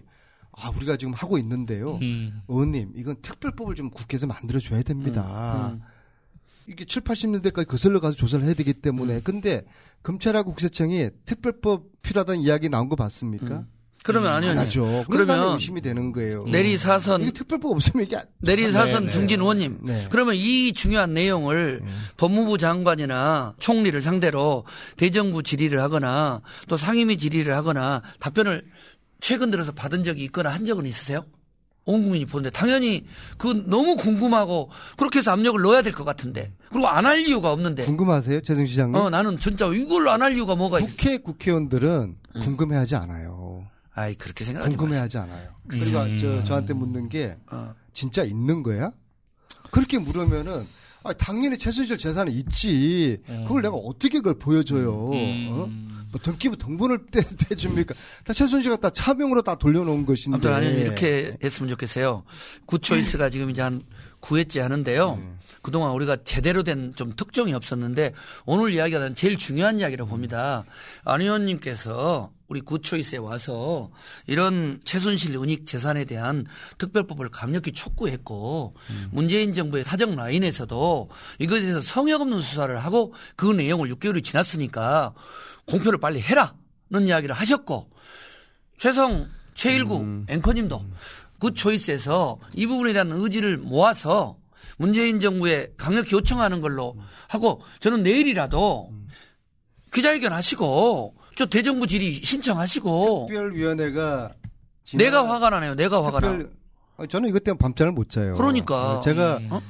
[0.55, 1.97] 아 우리가 지금 하고 있는데요.
[2.01, 2.41] 음.
[2.47, 5.71] 의원님, 이건 특별법을 좀 국회에서 만들어줘야 됩니다.
[5.73, 5.81] 음.
[6.67, 9.21] 이게 7, 80년대까지 거슬러 가서 조사를 해야 되기 때문에.
[9.23, 9.63] 근데
[10.03, 13.65] 검찰하고 국세청이 특별법 필요하다는 이야기 나온 거 봤습니까?
[14.03, 14.59] 그러면 안 아니요.
[14.59, 15.05] 하죠.
[15.09, 16.43] 그러면 의심이 되는 거예요.
[16.43, 19.11] 내리 사선 이게 특별법 없으면 이게 내리 사선 네, 네.
[19.11, 19.79] 중진 의원님.
[19.83, 20.07] 네.
[20.11, 21.81] 그러면 이 중요한 내용을
[22.17, 24.65] 법무부 장관이나 총리를 상대로
[24.97, 28.63] 대정부 질의를 하거나 또 상임위 질의를 하거나 답변을
[29.23, 31.25] 최근 들어서 받은 적이 있거나 한 적은 있으세요?
[31.85, 33.05] 온 국민이 보는데 당연히
[33.37, 37.85] 그 너무 궁금하고 그렇게 해서 압력을 넣어야 될 것 같은데 그리고 안 할 이유가 없는데
[37.85, 38.95] 궁금하세요, 최승 시장님?
[38.95, 40.87] 어 나는 진짜 이걸로 안 할 이유가 뭐가 있어?
[40.87, 42.41] 국회 국회의원들은 음.
[42.41, 43.65] 궁금해하지 않아요.
[43.93, 44.75] 아이 그렇게 생각하지.
[44.75, 45.49] 궁금해하지 않아요.
[45.69, 46.17] 그리고 음.
[46.17, 47.73] 저 저한테 묻는 게 어.
[47.93, 48.91] 진짜 있는 거야?
[49.71, 50.65] 그렇게 물으면은
[51.03, 53.19] 아, 당연히 최순실 재산이 있지.
[53.47, 55.09] 그걸 내가 어떻게 그걸 보여줘요?
[55.11, 55.47] 음.
[55.51, 55.93] 어?
[56.13, 57.95] 뭐 등기부 등본을 떼, 떼줍니까?
[58.23, 60.35] 다 최순실가 다 차명으로 다 돌려놓은 것인데.
[60.35, 62.23] 아무튼 아니 이렇게 했으면 좋겠어요.
[62.67, 63.81] 구초이스가 지금 이제 한
[64.21, 65.19] 9회째 하는데요.
[65.63, 68.13] 그동안 우리가 제대로 된 좀 특종이 없었는데
[68.45, 70.65] 오늘 이야기가 난 제일 중요한 이야기라고 봅니다.
[71.03, 73.89] 안 의원님께서 우리 구초이스에 와서
[74.27, 76.45] 이런 최순실 은닉 재산에 대한
[76.77, 78.75] 특별법을 강력히 촉구했고
[79.09, 85.15] 문재인 정부의 사정 라인에서도 이것에 대해서 성역 없는 수사를 하고 그 내용을 6개월이 지났으니까
[85.65, 87.89] 공표를 빨리 해라는 이야기를 하셨고
[88.77, 90.85] 최성 최일구 앵커님도
[91.39, 94.37] 그 초이스에서 이 부분에 대한 의지를 모아서
[94.77, 96.97] 문재인 정부에 강력히 요청하는 걸로
[97.29, 98.93] 하고 저는 내일이라도
[99.91, 104.33] 기자회견 하시고 저 대정부 질의 신청하시고 특별위원회가
[104.95, 105.75] 내가 화가 나네요.
[105.75, 106.31] 내가 화가 나.
[106.31, 106.51] 특별,
[106.97, 108.35] 아, 저는 이것 때문에 밤잠을 못 자요.
[108.35, 108.97] 그러니까.
[108.97, 109.51] 어, 제가 음.
[109.51, 109.61] 어?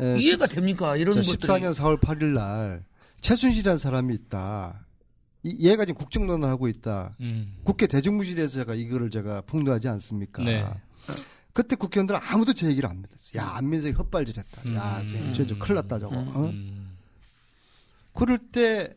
[0.00, 0.96] 에, 이해가 됩니까?
[0.96, 1.48] 이런 저 것들이.
[1.48, 2.84] 14년 4월 8일 날
[3.20, 4.86] 최순실이라는 사람이 있다.
[5.44, 7.16] 이, 얘가 지금 국정론을 하고 있다.
[7.20, 7.56] 음.
[7.64, 10.42] 국회 대정부실에서 제가 이거를 제가 폭로하지 않습니까?
[10.44, 10.64] 네.
[11.52, 13.42] 그때 국회의원들은 아무도 제 얘기를 안 믿었어요.
[13.42, 14.74] 야, 안민석이 헛발질했다.
[14.74, 15.32] 야, 음.
[15.34, 16.16] 쟤, 저 큰일 났다, 저거.
[16.16, 16.44] 어?
[16.46, 16.96] 음.
[18.14, 18.94] 그럴 때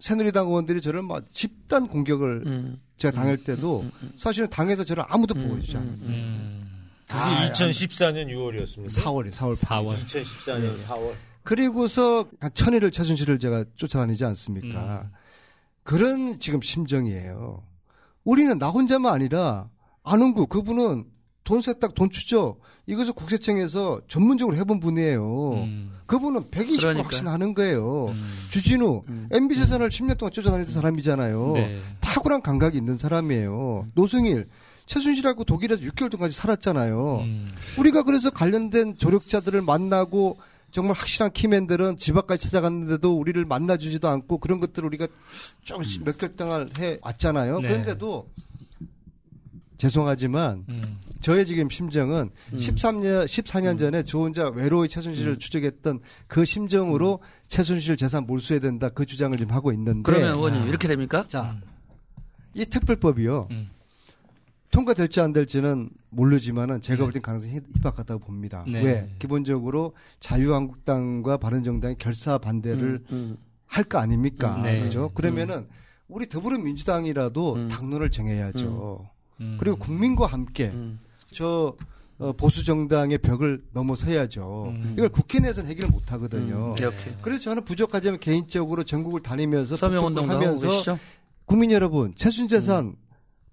[0.00, 2.80] 새누리당 의원들이 저를 막 집단 공격을 음.
[2.96, 3.84] 제가 당할 때도
[4.18, 6.08] 사실은 당에서 저를 아무도 보고 있지 않았어요.
[6.16, 6.90] 음.
[7.06, 8.88] 그게 아, 2014년 6월이었습니다.
[8.88, 9.96] 4월에 4월 4월.
[9.96, 11.12] 2014년 4월.
[11.42, 15.02] 그리고서 한 천일을 최순실을 제가 쫓아다니지 않습니까?
[15.02, 15.10] 음.
[15.82, 17.62] 그런 지금 심정이에요.
[18.24, 19.68] 우리는 나 혼자만 아니라
[20.02, 21.04] 안흥구 그분은
[21.44, 25.52] 돈 세탁 돈 추적 이것을 국세청에서 전문적으로 해본 분이에요.
[25.54, 25.92] 음.
[26.06, 27.04] 그분은 120% 그러니까.
[27.04, 28.06] 확신하는 거예요.
[28.08, 28.24] 음.
[28.50, 29.28] 주진우 음.
[29.30, 31.52] MB 재산을 10년 동안 쫓아다니던 사람이잖아요.
[31.54, 31.78] 네.
[32.00, 33.86] 탁월한 감각이 있는 사람이에요.
[33.94, 34.48] 노승일
[34.86, 37.18] 최순실하고 독일에서 6개월 동안까지 살았잖아요.
[37.20, 37.50] 음.
[37.78, 40.38] 우리가 그래서 관련된 조력자들을 만나고
[40.70, 45.06] 정말 확실한 키맨들은 집 앞까지 찾아갔는데도 우리를 만나주지도 않고 그런 것들을 우리가
[45.62, 47.60] 조금씩 몇 개월 동안 해 왔잖아요.
[47.60, 47.68] 네.
[47.68, 48.28] 그런데도
[49.76, 50.80] 죄송하지만 음.
[51.20, 52.56] 저의 지금 심정은 음.
[52.58, 59.04] 13년, 14년 전에 저 혼자 외로이 최순실을 추적했던 그 심정으로 최순실 재산 몰수해야 된다 그
[59.06, 60.02] 주장을 지금 하고 있는데.
[60.02, 61.24] 그러면 의원님 이렇게 됩니까?
[61.28, 61.56] 자,
[62.54, 63.48] 이 특별법이요.
[63.50, 63.70] 음.
[64.70, 68.64] 통과될지 안 될지는 모르지만은 제가 볼땐 가능성이 희- 희박하다고 봅니다.
[68.66, 68.82] 네.
[68.82, 69.10] 왜?
[69.20, 73.36] 기본적으로 자유한국당과 바른정당이 결사 반대를 음, 음.
[73.66, 74.56] 할거 아닙니까?
[74.56, 74.80] 음, 네.
[74.80, 75.10] 그죠?
[75.14, 75.66] 그러면은
[76.08, 77.68] 우리 더불어민주당이라도 음.
[77.68, 79.08] 당론을 정해야죠.
[79.40, 79.56] 음.
[79.58, 80.98] 그리고 국민과 함께 음.
[81.32, 81.74] 저
[82.18, 84.66] 어, 보수 정당의 벽을 넘어서야죠.
[84.68, 84.94] 음.
[84.96, 86.70] 이걸 국회 내에서는 해결을 못 하거든요.
[86.70, 87.16] 음, 이렇게.
[87.22, 90.98] 그래서 저는 부족하지만 개인적으로 전국을 다니면서 서명 운동도 하고 하면서 계시죠?
[91.44, 92.94] 국민 여러분, 최순 재산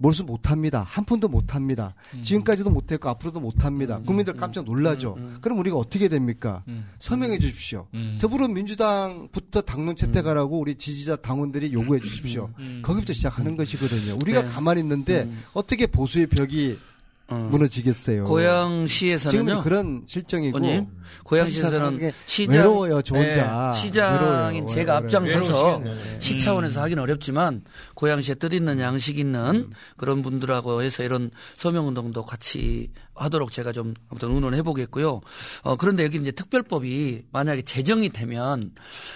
[0.02, 0.84] 몰수 못합니다.
[0.90, 1.94] 한 푼도 못합니다.
[2.24, 4.00] 지금까지도 못했고 앞으로도 못합니다.
[4.00, 5.14] 국민들 깜짝 놀라죠.
[5.18, 5.38] 음, 음.
[5.42, 6.64] 그럼 우리가 어떻게 됩니까?
[6.68, 6.88] 음.
[6.98, 7.86] 서명해 주십시오.
[7.94, 8.18] 음.
[8.20, 12.50] 더불어민주당부터 당론 채택하라고 우리 지지자 당원들이 요구해 주십시오.
[12.58, 12.82] 음.
[12.84, 14.18] 거기부터 시작하는 것이거든요.
[14.20, 14.48] 우리가 네.
[14.48, 15.44] 가만히 있는데 음.
[15.54, 16.80] 어떻게 보수의 벽이
[17.28, 17.48] 어.
[17.50, 18.26] 무너지겠어요?
[18.26, 19.62] 지금 고양시에서는요.
[19.62, 20.88] 그런 실정이고 의원님,
[21.24, 23.72] 고양시에서는 시장 외로워요, 저 혼자.
[23.74, 24.68] 네, 시장인 외로워요.
[24.68, 24.98] 제가.
[24.98, 25.82] 앞장서서.
[26.20, 27.62] 시 차원에서 하기는 어렵지만
[28.02, 33.94] 고양시에 뜻 있는 양식 있는 그런 분들하고 해서 이런 서명 운동도 같이 하도록 제가 좀
[34.10, 35.22] 아무튼 의논해 보겠고요.
[35.62, 38.60] 어 그런데 여기 이제 특별법이 만약에 제정이 되면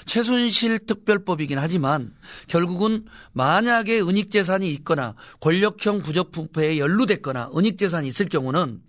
[0.05, 2.13] 최순실 특별법이긴 하지만
[2.47, 8.83] 결국은 만약에 은닉 재산이 있거나 권력형 부적부패에 연루됐거나 은닉 재산이 있을 경우는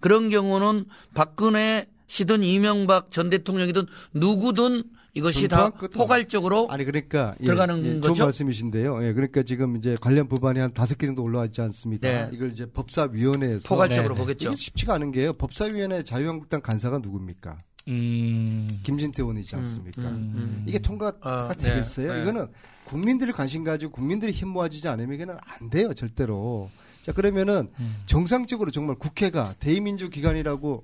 [0.00, 4.84] 그런 경우는 박근혜 씨든 이명박 전 대통령이든 누구든
[5.14, 8.24] 이것이 다 포괄적으로 아니 그러니까 예, 들어가는 예, 좋은 거죠?
[8.24, 9.04] 말씀이신데요.
[9.04, 12.08] 예, 그러니까 지금 이제 관련 법안이 한 다섯 개 정도 올라왔지 않습니까?
[12.08, 12.30] 네.
[12.32, 14.20] 이걸 이제 법사위원회에서 포괄적으로 네, 네.
[14.22, 14.48] 보겠죠.
[14.48, 15.32] 이게 쉽지가 않은 게요.
[15.34, 17.56] 법사위원회 자유한국당 간사가 누굽니까?
[17.88, 18.66] 음.
[18.82, 20.02] 김진태 의원이지 않습니까?
[20.02, 20.64] 음.
[20.66, 22.14] 이게 통과가 아, 네, 되겠어요?
[22.14, 22.22] 네.
[22.22, 22.46] 이거는
[22.84, 26.70] 국민들이 관심 가지고 국민들이 힘 모아지지 않으면 이거는 안 돼요, 절대로.
[27.02, 27.96] 자, 그러면은 음.
[28.06, 30.82] 정상적으로 정말 국회가 대의민주 기관이라고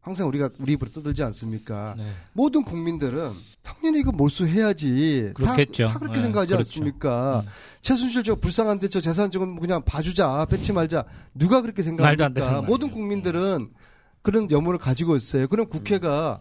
[0.00, 1.94] 항상 우리가 우리 입으로 떠들지 않습니까?
[1.98, 2.06] 네.
[2.32, 3.32] 모든 국민들은
[3.62, 5.32] 당연히 이거 몰수해야지.
[5.34, 5.86] 그렇겠죠.
[5.86, 6.60] 다, 다 그렇게 네, 생각하지 그렇죠.
[6.60, 7.42] 않습니까?
[7.44, 7.50] 음.
[7.82, 11.04] 최순실 저 불쌍한데 저 재산 조금 그냥 봐주자, 뺏지 말자.
[11.34, 12.62] 누가 그렇게 생각합니까?
[12.62, 12.88] 모든.
[12.90, 13.68] 국민들은
[14.22, 15.46] 그런 염원을 가지고 있어요.
[15.48, 16.40] 그럼 국회가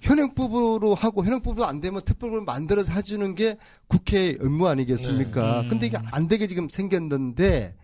[0.00, 3.56] 현행법으로 하고 현행법으로 안 되면 특별법을 만들어서 해주는 게
[3.88, 5.60] 국회의 의무 아니겠습니까?
[5.62, 5.66] 네.
[5.66, 5.68] 음.
[5.70, 7.74] 근데 이게 안 되게 지금 생겼는데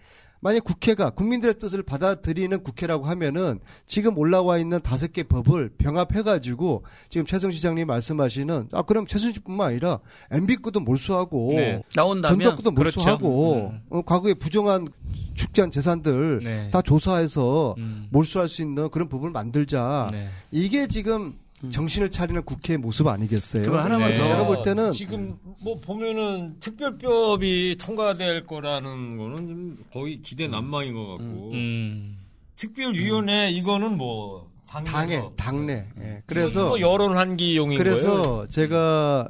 [0.43, 7.25] 만약 국회가 국민들의 뜻을 받아들이는 국회라고 하면은 지금 올라와 있는 다섯 개 법을 병합해가지고 지금
[7.25, 10.01] 최성 시장님 말씀하시는 아 그럼 최순실뿐만 아니라
[10.33, 11.83] MB 것도 몰수하고 네.
[11.95, 12.99] 나온다면 전덕 것도 그렇죠.
[12.99, 13.81] 몰수하고 음.
[13.89, 14.89] 어, 과거에 부정한
[15.35, 16.71] 축제한 재산들 네.
[16.71, 18.09] 다 조사해서 음.
[18.11, 20.09] 몰수할 수 있는 그런 법을 만들자.
[20.11, 20.27] 네.
[20.51, 21.35] 이게 지금
[21.71, 23.65] 정신을 차리는 국회의 모습 아니겠어요?
[23.65, 24.19] 그럼 하나만 네.
[24.19, 30.95] 더 제가 볼 때는 지금 뭐 보면은 특별법이 통과될 거라는 거는 좀 거의 기대 난망인
[30.95, 32.19] 것 같고 음.
[32.57, 35.89] 특별위원회 이거는 뭐 당에서 당에 당내.
[36.01, 36.23] 예.
[36.27, 37.79] 그래서 뭐 여론 환기용인 거예요.
[37.79, 39.29] 그래서 제가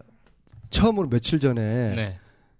[0.71, 2.19] 처음으로 며칠 전에 네.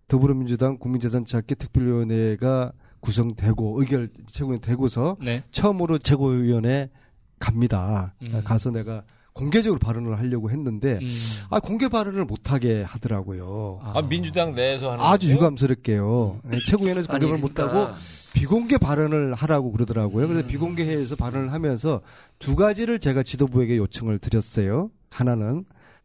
[0.09, 5.43] 더불어민주당 국민재산 찾기 특별위원회가 구성되고 의결 최고위원 되고서 네.
[5.51, 6.91] 처음으로 최고위원회
[7.39, 8.15] 갑니다.
[8.23, 8.43] 음.
[8.45, 9.03] 가서 내가
[9.33, 11.09] 공개적으로 발언을 하려고 했는데 음.
[11.51, 13.81] 아 공개 발언을 못하게 하더라고요.
[13.83, 15.37] 아, 민주당 내에서 하는 아주 거예요?
[15.37, 16.41] 유감스럽게요.
[16.45, 17.97] 네, 최고위원회에서 공개 발언 못하고 그러니까
[18.35, 20.27] 비공개 발언을 하라고 그러더라고요.
[20.27, 20.49] 그래서 음.
[20.49, 22.03] 비공개 회의에서 발언을 하면서
[22.39, 24.91] 두 가지를 제가 지도부에게 요청을 드렸어요.
[25.11, 25.65] 하나는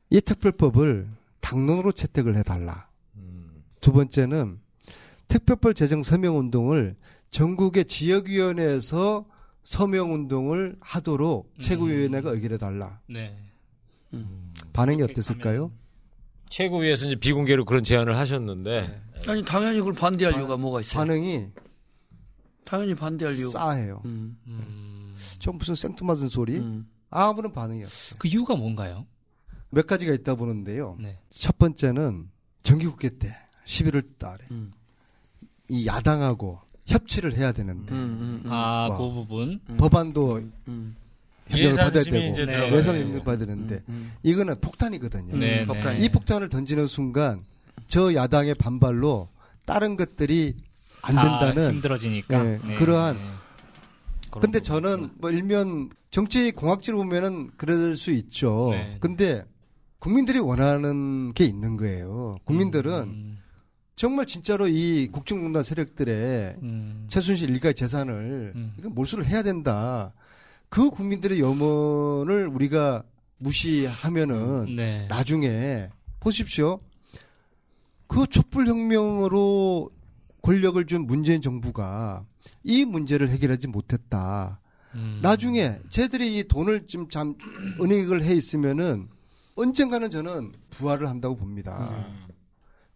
[0.09, 1.07] 이 특별법을
[1.41, 2.87] 당론으로 채택을 해달라.
[3.15, 3.63] 음.
[3.81, 4.59] 두 번째는
[5.27, 6.95] 특별법 제정 서명 운동을
[7.31, 9.25] 전국의 지역위원회에서
[9.67, 11.61] 서명 운동을 하도록 음.
[11.61, 13.01] 최고위원회가 의결해 달라.
[13.09, 13.37] 네.
[14.71, 15.73] 반응이 그렇게 어땠을까요?
[16.49, 20.97] 최고위에서 이제 비공개로 그런 제안을 하셨는데 아니 당연히 그걸 반대할 이유가 뭐가 있어요?
[20.97, 21.47] 반응이
[22.63, 23.59] 당연히 반대할 이유가.
[23.59, 23.99] 싸해요.
[24.05, 26.55] 음, 좀 무슨 생뚱맞은 소리?
[26.59, 26.87] 음.
[27.09, 28.17] 아무런 반응이 없어요.
[28.19, 29.05] 그 이유가 뭔가요?
[29.69, 30.95] 몇 가지가 있다 보는데요.
[30.97, 31.19] 네.
[31.29, 32.29] 첫 번째는
[32.63, 34.71] 정기국회 때 11월 달에 음.
[35.67, 38.51] 이 야당하고 협치를 해야 되는데 음, 음, 음.
[38.51, 38.97] 아, 와.
[38.97, 39.59] 그 부분.
[39.77, 40.95] 법안도 음,
[41.47, 42.71] 협력을 받아야 되고 네.
[42.73, 44.13] 예산 협력을 받아야 되는데 음.
[44.23, 45.37] 이거는 폭탄이거든요.
[45.37, 45.65] 네.
[45.65, 45.97] 네.
[45.99, 47.43] 이 폭탄을 던지는 순간
[47.87, 49.29] 저 야당의 반발로
[49.65, 50.55] 다른 것들이
[51.01, 52.43] 안 아, 된다는 힘들어지니까.
[52.43, 53.21] 네, 네, 그러한 네.
[54.29, 54.59] 그런 근데.
[54.59, 58.69] 저는 뭐 일면 정치 공학적으로 보면은 그럴 수 있죠.
[58.71, 58.97] 네.
[58.99, 59.43] 근데
[59.99, 62.37] 국민들이 원하는 게 있는 거예요.
[62.45, 63.36] 국민들은 음,
[63.97, 68.73] 정말 진짜로 이 국정농단 세력들의 음, 최순실 일가의 재산을 음.
[68.91, 70.13] 몰수를 해야 된다.
[70.69, 73.03] 그 국민들의 염원을 우리가
[73.39, 75.07] 무시하면은 네.
[75.09, 75.89] 나중에
[76.19, 76.79] 보십시오.
[78.05, 79.89] 그 촛불혁명으로
[80.43, 82.23] 권력을 준 문재인 정부가
[82.63, 84.59] 이 문제를 해결하지 못했다.
[84.93, 85.19] 음.
[85.23, 87.33] 나중에 쟤들이 이 돈을 좀참
[87.81, 89.09] 은행을 해 있으면은
[89.55, 92.05] 언젠가는 저는 부활을 한다고 봅니다.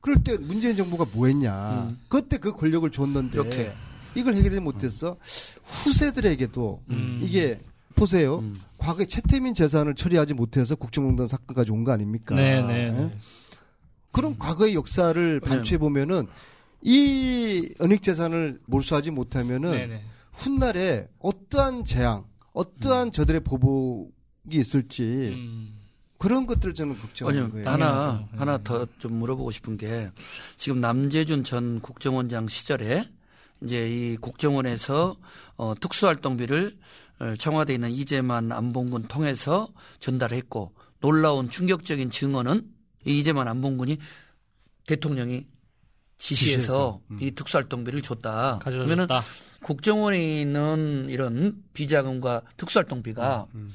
[0.01, 1.87] 그럴 때 문재인 정부가 뭐 했냐.
[1.89, 1.97] 음.
[2.09, 3.73] 그때 그 권력을 줬는데 이렇게.
[4.15, 5.15] 이걸 해결하지 못했어.
[5.63, 7.19] 후세들에게도 음.
[7.23, 7.59] 이게
[7.95, 8.39] 보세요.
[8.39, 8.59] 음.
[8.77, 12.35] 과거에 최태민 재산을 처리하지 못해서 국정농단 사건까지 온 거 아닙니까?
[12.35, 12.91] 네, 네, 예?
[12.91, 13.17] 네.
[14.11, 16.27] 그럼 과거의 역사를 반추해 보면은
[16.81, 20.01] 이 은닉 재산을 몰수하지 못하면은 네, 네.
[20.33, 24.11] 훗날에 어떠한 재앙, 어떠한 저들의 보복이
[24.57, 25.73] 있을지 음.
[26.21, 27.67] 그런 것들을 저는 걱정하는 아니요, 거예요.
[27.67, 28.27] 하나, 당연하죠.
[28.37, 28.63] 하나 네.
[28.63, 30.11] 더좀 물어보고 싶은 게
[30.55, 33.09] 지금 남재준 전 국정원장 시절에
[33.63, 35.17] 이제 이 국정원에서
[35.57, 36.77] 어, 특수활동비를
[37.19, 39.67] 어, 청와대에 있는 이재만 안봉군 통해서
[39.99, 42.69] 전달했고 놀라운 충격적인 증언은
[43.05, 43.97] 이 이재만 안봉군이
[44.85, 45.47] 대통령이
[46.19, 47.17] 지시해서 지시해서, 음.
[47.19, 48.59] 이 특수활동비를 줬다.
[48.59, 49.23] 그러면은 가져줬다.
[49.63, 53.71] 국정원에 있는 이런 비자금과 특수활동비가 음,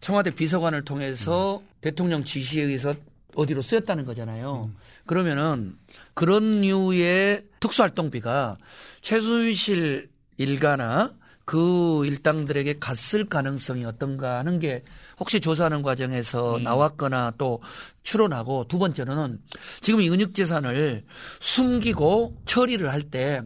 [0.00, 2.94] 청와대 비서관을 통해서 대통령 지시에 의해서
[3.34, 4.70] 어디로 쓰였다는 거잖아요.
[5.06, 5.76] 그러면은
[6.14, 8.58] 그런 류의 특수활동비가
[9.00, 11.12] 최순실 일가나
[11.44, 14.82] 그 일당들에게 갔을 가능성이 어떤가 하는 게
[15.18, 17.62] 혹시 조사하는 과정에서 나왔거나 또
[18.02, 19.40] 추론하고 두 번째로는
[19.80, 21.04] 지금 이 은닉재산을
[21.40, 23.40] 숨기고 처리를 할 때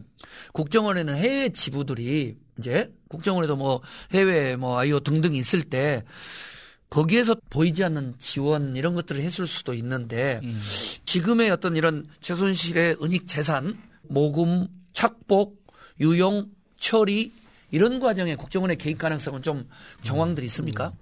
[0.51, 3.81] 국정원에는 해외 지부들이 이제 국정원에도 뭐
[4.11, 6.03] 해외 뭐 아이오 등등 있을 때
[6.89, 10.61] 거기에서 보이지 않는 지원 이런 것들을 했을 수도 있는데 음.
[11.05, 15.65] 지금의 어떤 이런 최순실의 은닉 재산, 모금, 착복,
[15.99, 17.31] 유용, 처리
[17.71, 19.67] 이런 과정에 국정원의 개입 가능성은 좀
[20.03, 20.93] 정황들이 있습니까?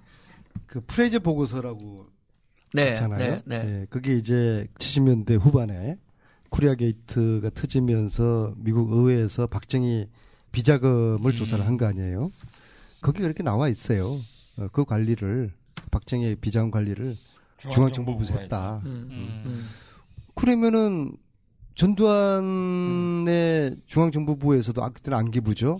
[0.66, 2.06] 그 프레이저 보고서라고
[2.72, 3.18] 네, 있잖아요.
[3.18, 3.56] 네, 네.
[3.56, 5.98] 예, 그게 이제 70년대 후반에
[6.48, 10.08] 코리아 게이트가 터지면서 미국 의회에서 박정희
[10.52, 11.36] 비자금을 음.
[11.36, 12.30] 조사를 한 거 아니에요.
[13.00, 14.20] 거기 그렇게 나와 있어요.
[14.58, 15.50] 어, 그 관리를
[15.90, 17.16] 박정희 비자금 관리를
[17.56, 18.80] 중앙정보부에서 했다.
[18.84, 19.42] 음, 음.
[19.46, 19.66] 음.
[20.34, 21.16] 그러면은
[21.74, 25.78] 전두환의 중앙정보부에서도 아 그때는 안기부죠.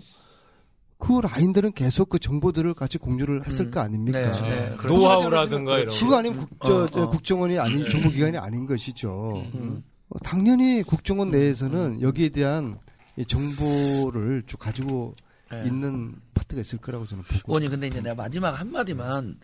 [0.97, 3.71] 그 라인들은 계속 그 정보들을 같이 공유를 했을 음.
[3.71, 4.31] 거 아닙니까?
[4.41, 4.69] 네.
[4.69, 4.75] 네.
[4.77, 4.95] 그렇죠.
[4.97, 7.09] 노하우라든가 이런 그거 아니면 국, 저, 어, 저 어.
[7.09, 9.43] 국정원이 아닌 정보기관이 아닌 것이죠.
[9.53, 9.83] 음.
[10.09, 12.82] 어, 당연히 국정원 내에서는 여기에 대한 이
[13.27, 15.13] 정보를 쭉 가지고
[15.51, 15.63] 네.
[15.65, 17.51] 있는 파트가 있을 거라고 저는 보고.
[17.53, 19.39] 의원님 근데 이제 내가 마지막 한 마디만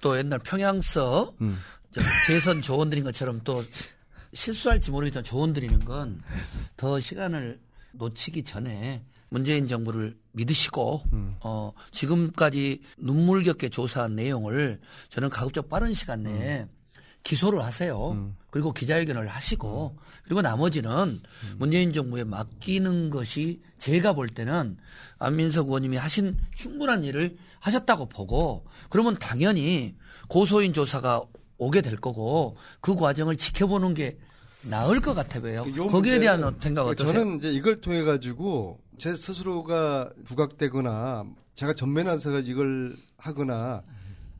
[0.00, 1.56] 또 옛날 평양서 음.
[1.90, 3.62] 저 재선 조언 드린 것처럼 또
[4.32, 6.22] 실수할지 모르겠지만 조언 드리는 건
[6.76, 7.60] 더 시간을
[7.92, 11.36] 놓치기 전에 문재인 정부를 믿으시고 음.
[11.40, 16.66] 어 지금까지 눈물겹게 조사한 내용을 저는 가급적 빠른 시간 내에
[17.22, 18.12] 기소를 하세요.
[18.12, 18.36] 음.
[18.50, 21.20] 그리고 기자회견을 하시고 그리고 나머지는
[21.58, 24.76] 문재인 정부에 맡기는 것이 제가 볼 때는
[25.18, 29.94] 안민석 의원님이 하신 충분한 일을 하셨다고 보고 그러면 당연히
[30.28, 31.22] 고소인 조사가
[31.58, 34.18] 오게 될 거고 그 과정을 지켜보는 게
[34.62, 35.64] 나을 것 같아 보여요.
[35.76, 37.18] 요 거기에 대한 생각 어떠세요?
[37.18, 43.82] 저는 이제 이걸 통해 가지고 제 스스로가 부각되거나 제가 전면에서 이걸 하거나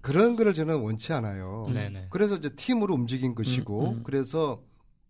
[0.00, 1.68] 그런 거를 저는 원치 않아요.
[1.72, 2.06] 네네.
[2.10, 4.02] 그래서 이제 팀으로 움직인 것이고 음, 음.
[4.02, 4.62] 그래서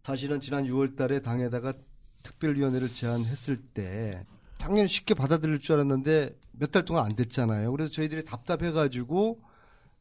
[0.03, 1.75] 사실은 지난 6월 달에 당에다가
[2.23, 4.25] 특별위원회를 제안했을 때
[4.59, 7.71] 당연히 쉽게 받아들일 줄 알았는데 몇 달 동안 안 됐잖아요.
[7.73, 9.41] 그래서 저희들이 답답해 가지고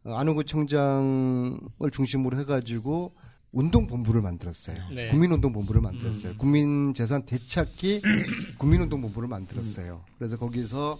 [0.04, 3.14] 어, 안홍구 청장을 중심으로 해 가지고
[3.52, 4.76] 운동본부를 만들었어요.
[4.94, 5.10] 네.
[5.10, 6.36] 국민운동본부를 만들었어요.
[6.38, 8.02] 국민재산 되찾기
[8.60, 10.04] 국민운동본부를 만들었어요.
[10.18, 11.00] 그래서 거기서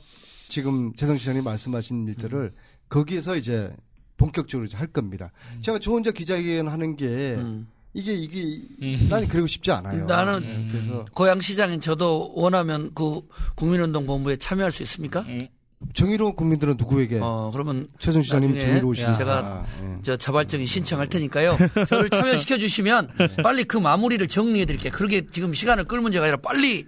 [0.50, 2.52] 지금 재성 시장님 말씀하신 일들을
[2.90, 3.74] 거기에서 이제
[4.18, 5.32] 본격적으로 이제 할 겁니다.
[5.62, 7.06] 제가 저 혼자 기자회견 하는 게
[7.38, 7.68] 음.
[7.94, 8.62] 이게 이게
[9.10, 10.06] 나는 그러고 싶지 않아요.
[10.06, 13.22] 나는 네, 그래서 고양 시장인 저도 원하면 그
[13.56, 15.22] 국민운동 본부에 참여할 수 있습니까?
[15.22, 15.48] 음.
[15.94, 19.98] 정의로운 국민들은 누구에게 어 그러면 최순 시장님 정의로우시니까 제가 예.
[20.04, 21.58] 저 자발적인 신청할 테니까요.
[21.88, 23.10] 저를 참여시켜 주시면
[23.42, 24.92] 빨리 그 마무리를 정리해 드릴게요.
[24.94, 26.86] 그렇게 지금 시간을 끌 문제가 아니라 빨리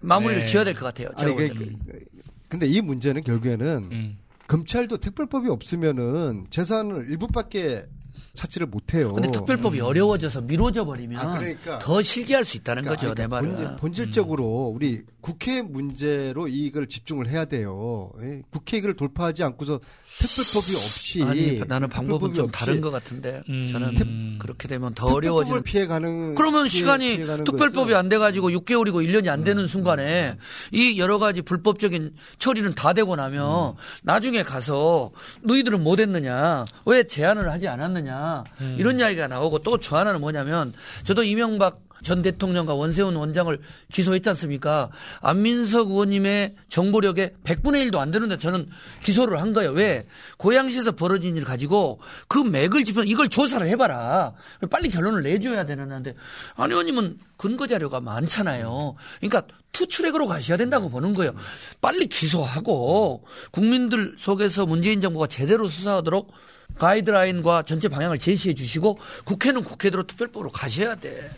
[0.00, 0.50] 마무리를 네.
[0.50, 1.10] 지어야 될 것 같아요.
[1.16, 1.92] 제가 아니 볼 그.
[1.92, 2.04] 그,
[2.48, 4.18] 근데 이 문제는 결국에는 음.
[4.48, 7.86] 검찰도 특별법이 없으면은 재산을 일부밖에
[8.34, 9.12] 찾지를 못해요.
[9.12, 11.78] 근데 특별법이 어려워져서 미뤄져 버리면 아, 그러니까.
[11.78, 13.14] 더 실기할 수 있다는 그러니까 거죠.
[13.14, 13.50] 내 아니, 말은.
[13.56, 18.10] 본질- 본질 적으로 우리 국회 문제로 이걸 집중을 해야 돼요.
[18.22, 18.42] 예?
[18.50, 19.78] 국회 이걸 돌파하지 않고서
[20.18, 23.66] 특별법이 없이 아니 나는 방법은 좀 없이 다른 것 같은데 음.
[23.70, 25.62] 저는 특- 그렇게 되면 더 어려워지는.
[25.62, 29.66] 피해 가는 그러면 피해- 시간이 피해 가는 특별법이 것은 안 돼가지고 6개월이고 1년이 안 되는
[29.66, 30.36] 순간에
[30.72, 35.10] 이 여러 가지 불법적인 처리는 다 되고 나면 나중에 가서
[35.42, 36.64] 너희들은 못 했느냐?
[36.86, 38.44] 왜 제안을 하지 않았느냐?
[38.78, 43.58] 이런 이야기가 나오고 또 저 하나는 뭐냐면 저도 이명박 전 대통령과 원세훈 원장을
[43.90, 44.90] 기소했지 않습니까?
[45.20, 48.68] 안민석 의원님의 정보력에 100분의 1도 안 되는데 저는
[49.02, 49.72] 기소를 한 거예요.
[49.72, 50.06] 왜?
[50.38, 51.98] 고양시에서 벌어진 일 가지고
[52.28, 54.34] 그 맥을 짚어 이걸 조사를 해봐라.
[54.70, 56.14] 빨리 결론을 내줘야 되는데
[56.54, 58.94] 안 의원님은 근거 자료가 많잖아요.
[59.20, 59.42] 그러니까
[59.72, 61.34] 투트랙으로 가셔야 된다고 보는 거예요.
[61.80, 66.32] 빨리 기소하고 국민들 속에서 문재인 정부가 제대로 수사하도록
[66.78, 71.30] 가이드라인과 전체 방향을 제시해 주시고 국회는 국회대로 특별법으로 가셔야 돼.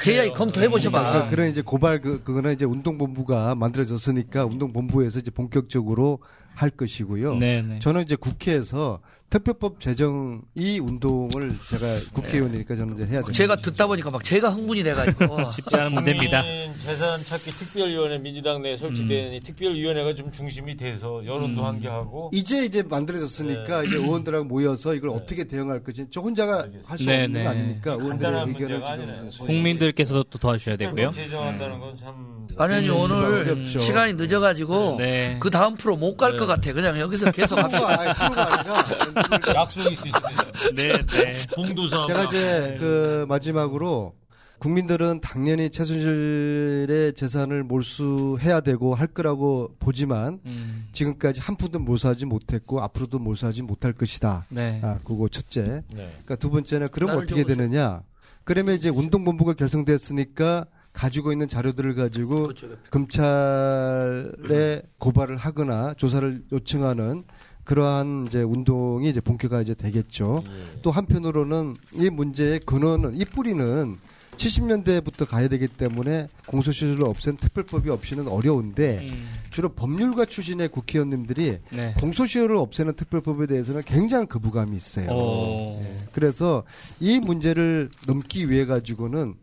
[0.00, 1.24] 제 이야기 검토해 보셔봐.
[1.24, 6.20] 그, 그런 이제 고발 그 그거는 이제 운동본부가 만들어졌으니까 운동본부에서 이제 본격적으로
[6.54, 7.36] 할 것이고요.
[7.36, 7.78] 네네.
[7.80, 9.00] 저는 이제 국회에서
[9.36, 13.32] 특별법 제정 이 운동을 제가 국회의원이니까 저는 이제 해야 됩니다.
[13.32, 16.42] 제가 듣다 보니까 막 제가 흥분이 돼가지고 쉽지 않은 문제입니다.
[16.42, 22.66] 국민 재산 찾기 특별위원회 민주당 내에 설치된 이 특별위원회가 좀 중심이 돼서 여론도 환기하고 이제
[22.66, 23.86] 이제 만들어졌으니까 네.
[23.88, 27.44] 이제 의원들하고 모여서 이걸 어떻게 대응할 것인지 저 혼자가 할 수 네, 없는 네.
[27.44, 29.30] 거 아니니까 의원들의 간단한 의견을 문제가 지금 아니네요.
[29.46, 31.10] 국민들께서도 또 도와주셔야 되고요.
[31.12, 33.78] 제정한다는 건참 아니 아니 오늘 어렵죠.
[33.78, 35.38] 시간이 늦어가지고 네.
[35.40, 36.72] 그 다음 프로 못 갈 것 같아.
[36.74, 37.86] 그냥 여기서 계속 합시다.
[37.86, 39.21] 프로가 아니, 프로가 아니라
[39.54, 40.36] 약속이 있으시대요.
[40.76, 41.36] 네, 네.
[41.54, 44.14] 봉도사 제가 이제 그 마지막으로
[44.58, 52.80] 국민들은 당연히 최순실의 재산을 몰수해야 되고 할 거라고 보지만 음, 지금까지 한 푼도 몰수하지 못했고
[52.80, 54.46] 앞으로도 몰수하지 못할 것이다.
[54.50, 54.80] 네.
[54.84, 55.62] 아, 그거 첫째.
[55.64, 55.82] 네.
[56.12, 57.56] 그러니까 두 번째는 그럼 어떻게 적으세요.
[57.56, 58.02] 되느냐?
[58.44, 62.74] 그러면 이제 운동본부가 결성됐으니까 가지고 있는 자료들을 가지고 그쪽에.
[62.90, 67.24] 검찰에 고발을 하거나 조사를 요청하는
[67.64, 70.42] 그러한 이제 운동이 이제 본격화 이제 되겠죠.
[70.82, 73.96] 또 한편으로는 이 문제의 근원은 이 뿌리는
[74.36, 81.94] 70년대부터 가야 되기 때문에 공소시효를 없앤 특별법이 없이는 어려운데 음, 주로 법률가 출신의 국회의원님들이 네.
[81.98, 85.10] 공소시효를 없애는 특별법에 대해서는 굉장히 거부감이 있어요.
[85.10, 85.78] 오.
[85.82, 86.08] 예.
[86.12, 86.64] 그래서
[86.98, 89.34] 이 문제를 넘기 위해 가지고는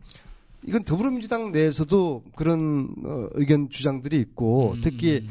[0.66, 4.80] 이건 더불어민주당 내에서도 그런 어, 의견 주장들이 있고 음.
[4.82, 5.28] 특히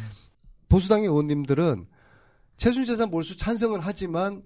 [0.70, 1.86] 보수당의 의원님들은
[2.60, 4.44] 최순재산 몰수 찬성은 하지만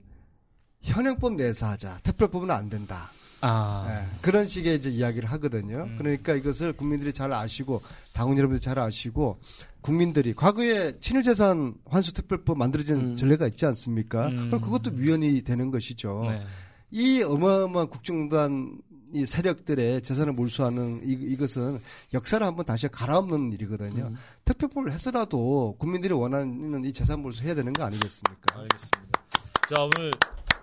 [0.81, 1.97] 현행법 내에서 하자.
[2.03, 3.11] 특별법은 안 된다.
[3.41, 5.83] 아, 예, 그런 식의 이제 이야기를 하거든요.
[5.83, 5.97] 음.
[5.97, 7.81] 그러니까 이것을 국민들이 잘 아시고
[8.13, 9.39] 당원 여러분들이 잘 아시고
[9.81, 13.15] 국민들이 과거에 친일재산 환수특별법 만들어진 음.
[13.15, 14.27] 전례가 있지 않습니까?
[14.27, 14.47] 음.
[14.47, 16.23] 그럼 그것도 위헌이 되는 것이죠.
[16.29, 16.45] 네.
[16.91, 18.77] 이 어마어마한 국정단
[19.13, 21.79] 이 세력들의 재산을 몰수하는 이, 이것은
[22.13, 24.05] 역사를 한번 다시 갈아엎는 일이거든요.
[24.07, 24.17] 음.
[24.45, 28.59] 특별법을 해서라도 국민들이 원하는 이 재산 몰수 해야 되는 거 아니겠습니까?
[28.59, 29.21] 알겠습니다.
[29.69, 30.11] 자 오늘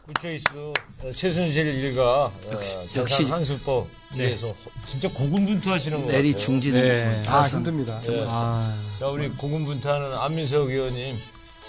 [0.07, 3.19] 구체이스 어, 최순실 일가 어, 역시.
[3.19, 4.27] 재산 환수법 네.
[4.27, 4.53] 위해서
[4.87, 6.45] 진짜 고군분투하시는 것 내리 같아요.
[6.45, 7.23] 중진 네.
[7.29, 7.43] 아.
[7.43, 8.03] 힘듭니다.
[8.09, 8.25] 예.
[8.27, 11.19] 아, 자, 우리 고군분투하는 안민석 의원님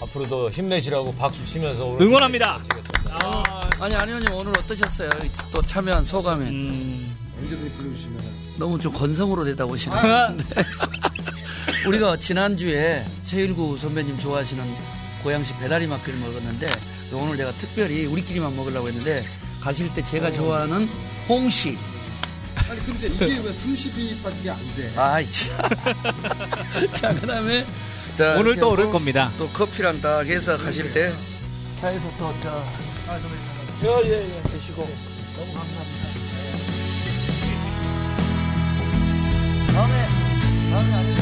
[0.02, 2.58] 앞으로도 힘내시라고 박수 치면서 오늘 응원합니다.
[2.58, 3.18] 마치겠습니다.
[3.80, 5.10] 아니 아니 아니 오늘 어떠셨어요?
[5.52, 8.22] 또 참여한 소감이 음, 언제든지 불러주시면
[8.58, 10.44] 너무 좀 건성으로 되다 오시는 것 같은데
[11.86, 14.76] 우리가 지난주에 최일구 선배님 좋아하시는
[15.22, 16.66] 고양시 배다리 막기를 먹었는데
[17.12, 19.26] 오늘 제가 특별히 우리끼리만 먹으려고 했는데
[19.60, 20.88] 가실 때 제가 좋아하는
[21.28, 21.78] 홍시
[22.68, 24.92] 아니 근데 이게 왜 30위밖에 안 돼?
[24.96, 25.56] 아이 참.
[26.92, 27.66] 자 그다음에
[28.14, 29.32] 자, 오늘 또 오를 겁니다.
[29.38, 31.14] 또 커피랑 딱 해서 가실 때.
[31.80, 32.64] 차에서 또 자.
[33.82, 34.42] 예예예.
[34.42, 34.82] 드시고.
[35.36, 36.02] 너무 감사합니다.
[39.72, 40.06] 다음에
[40.70, 41.21] 다음에 아니면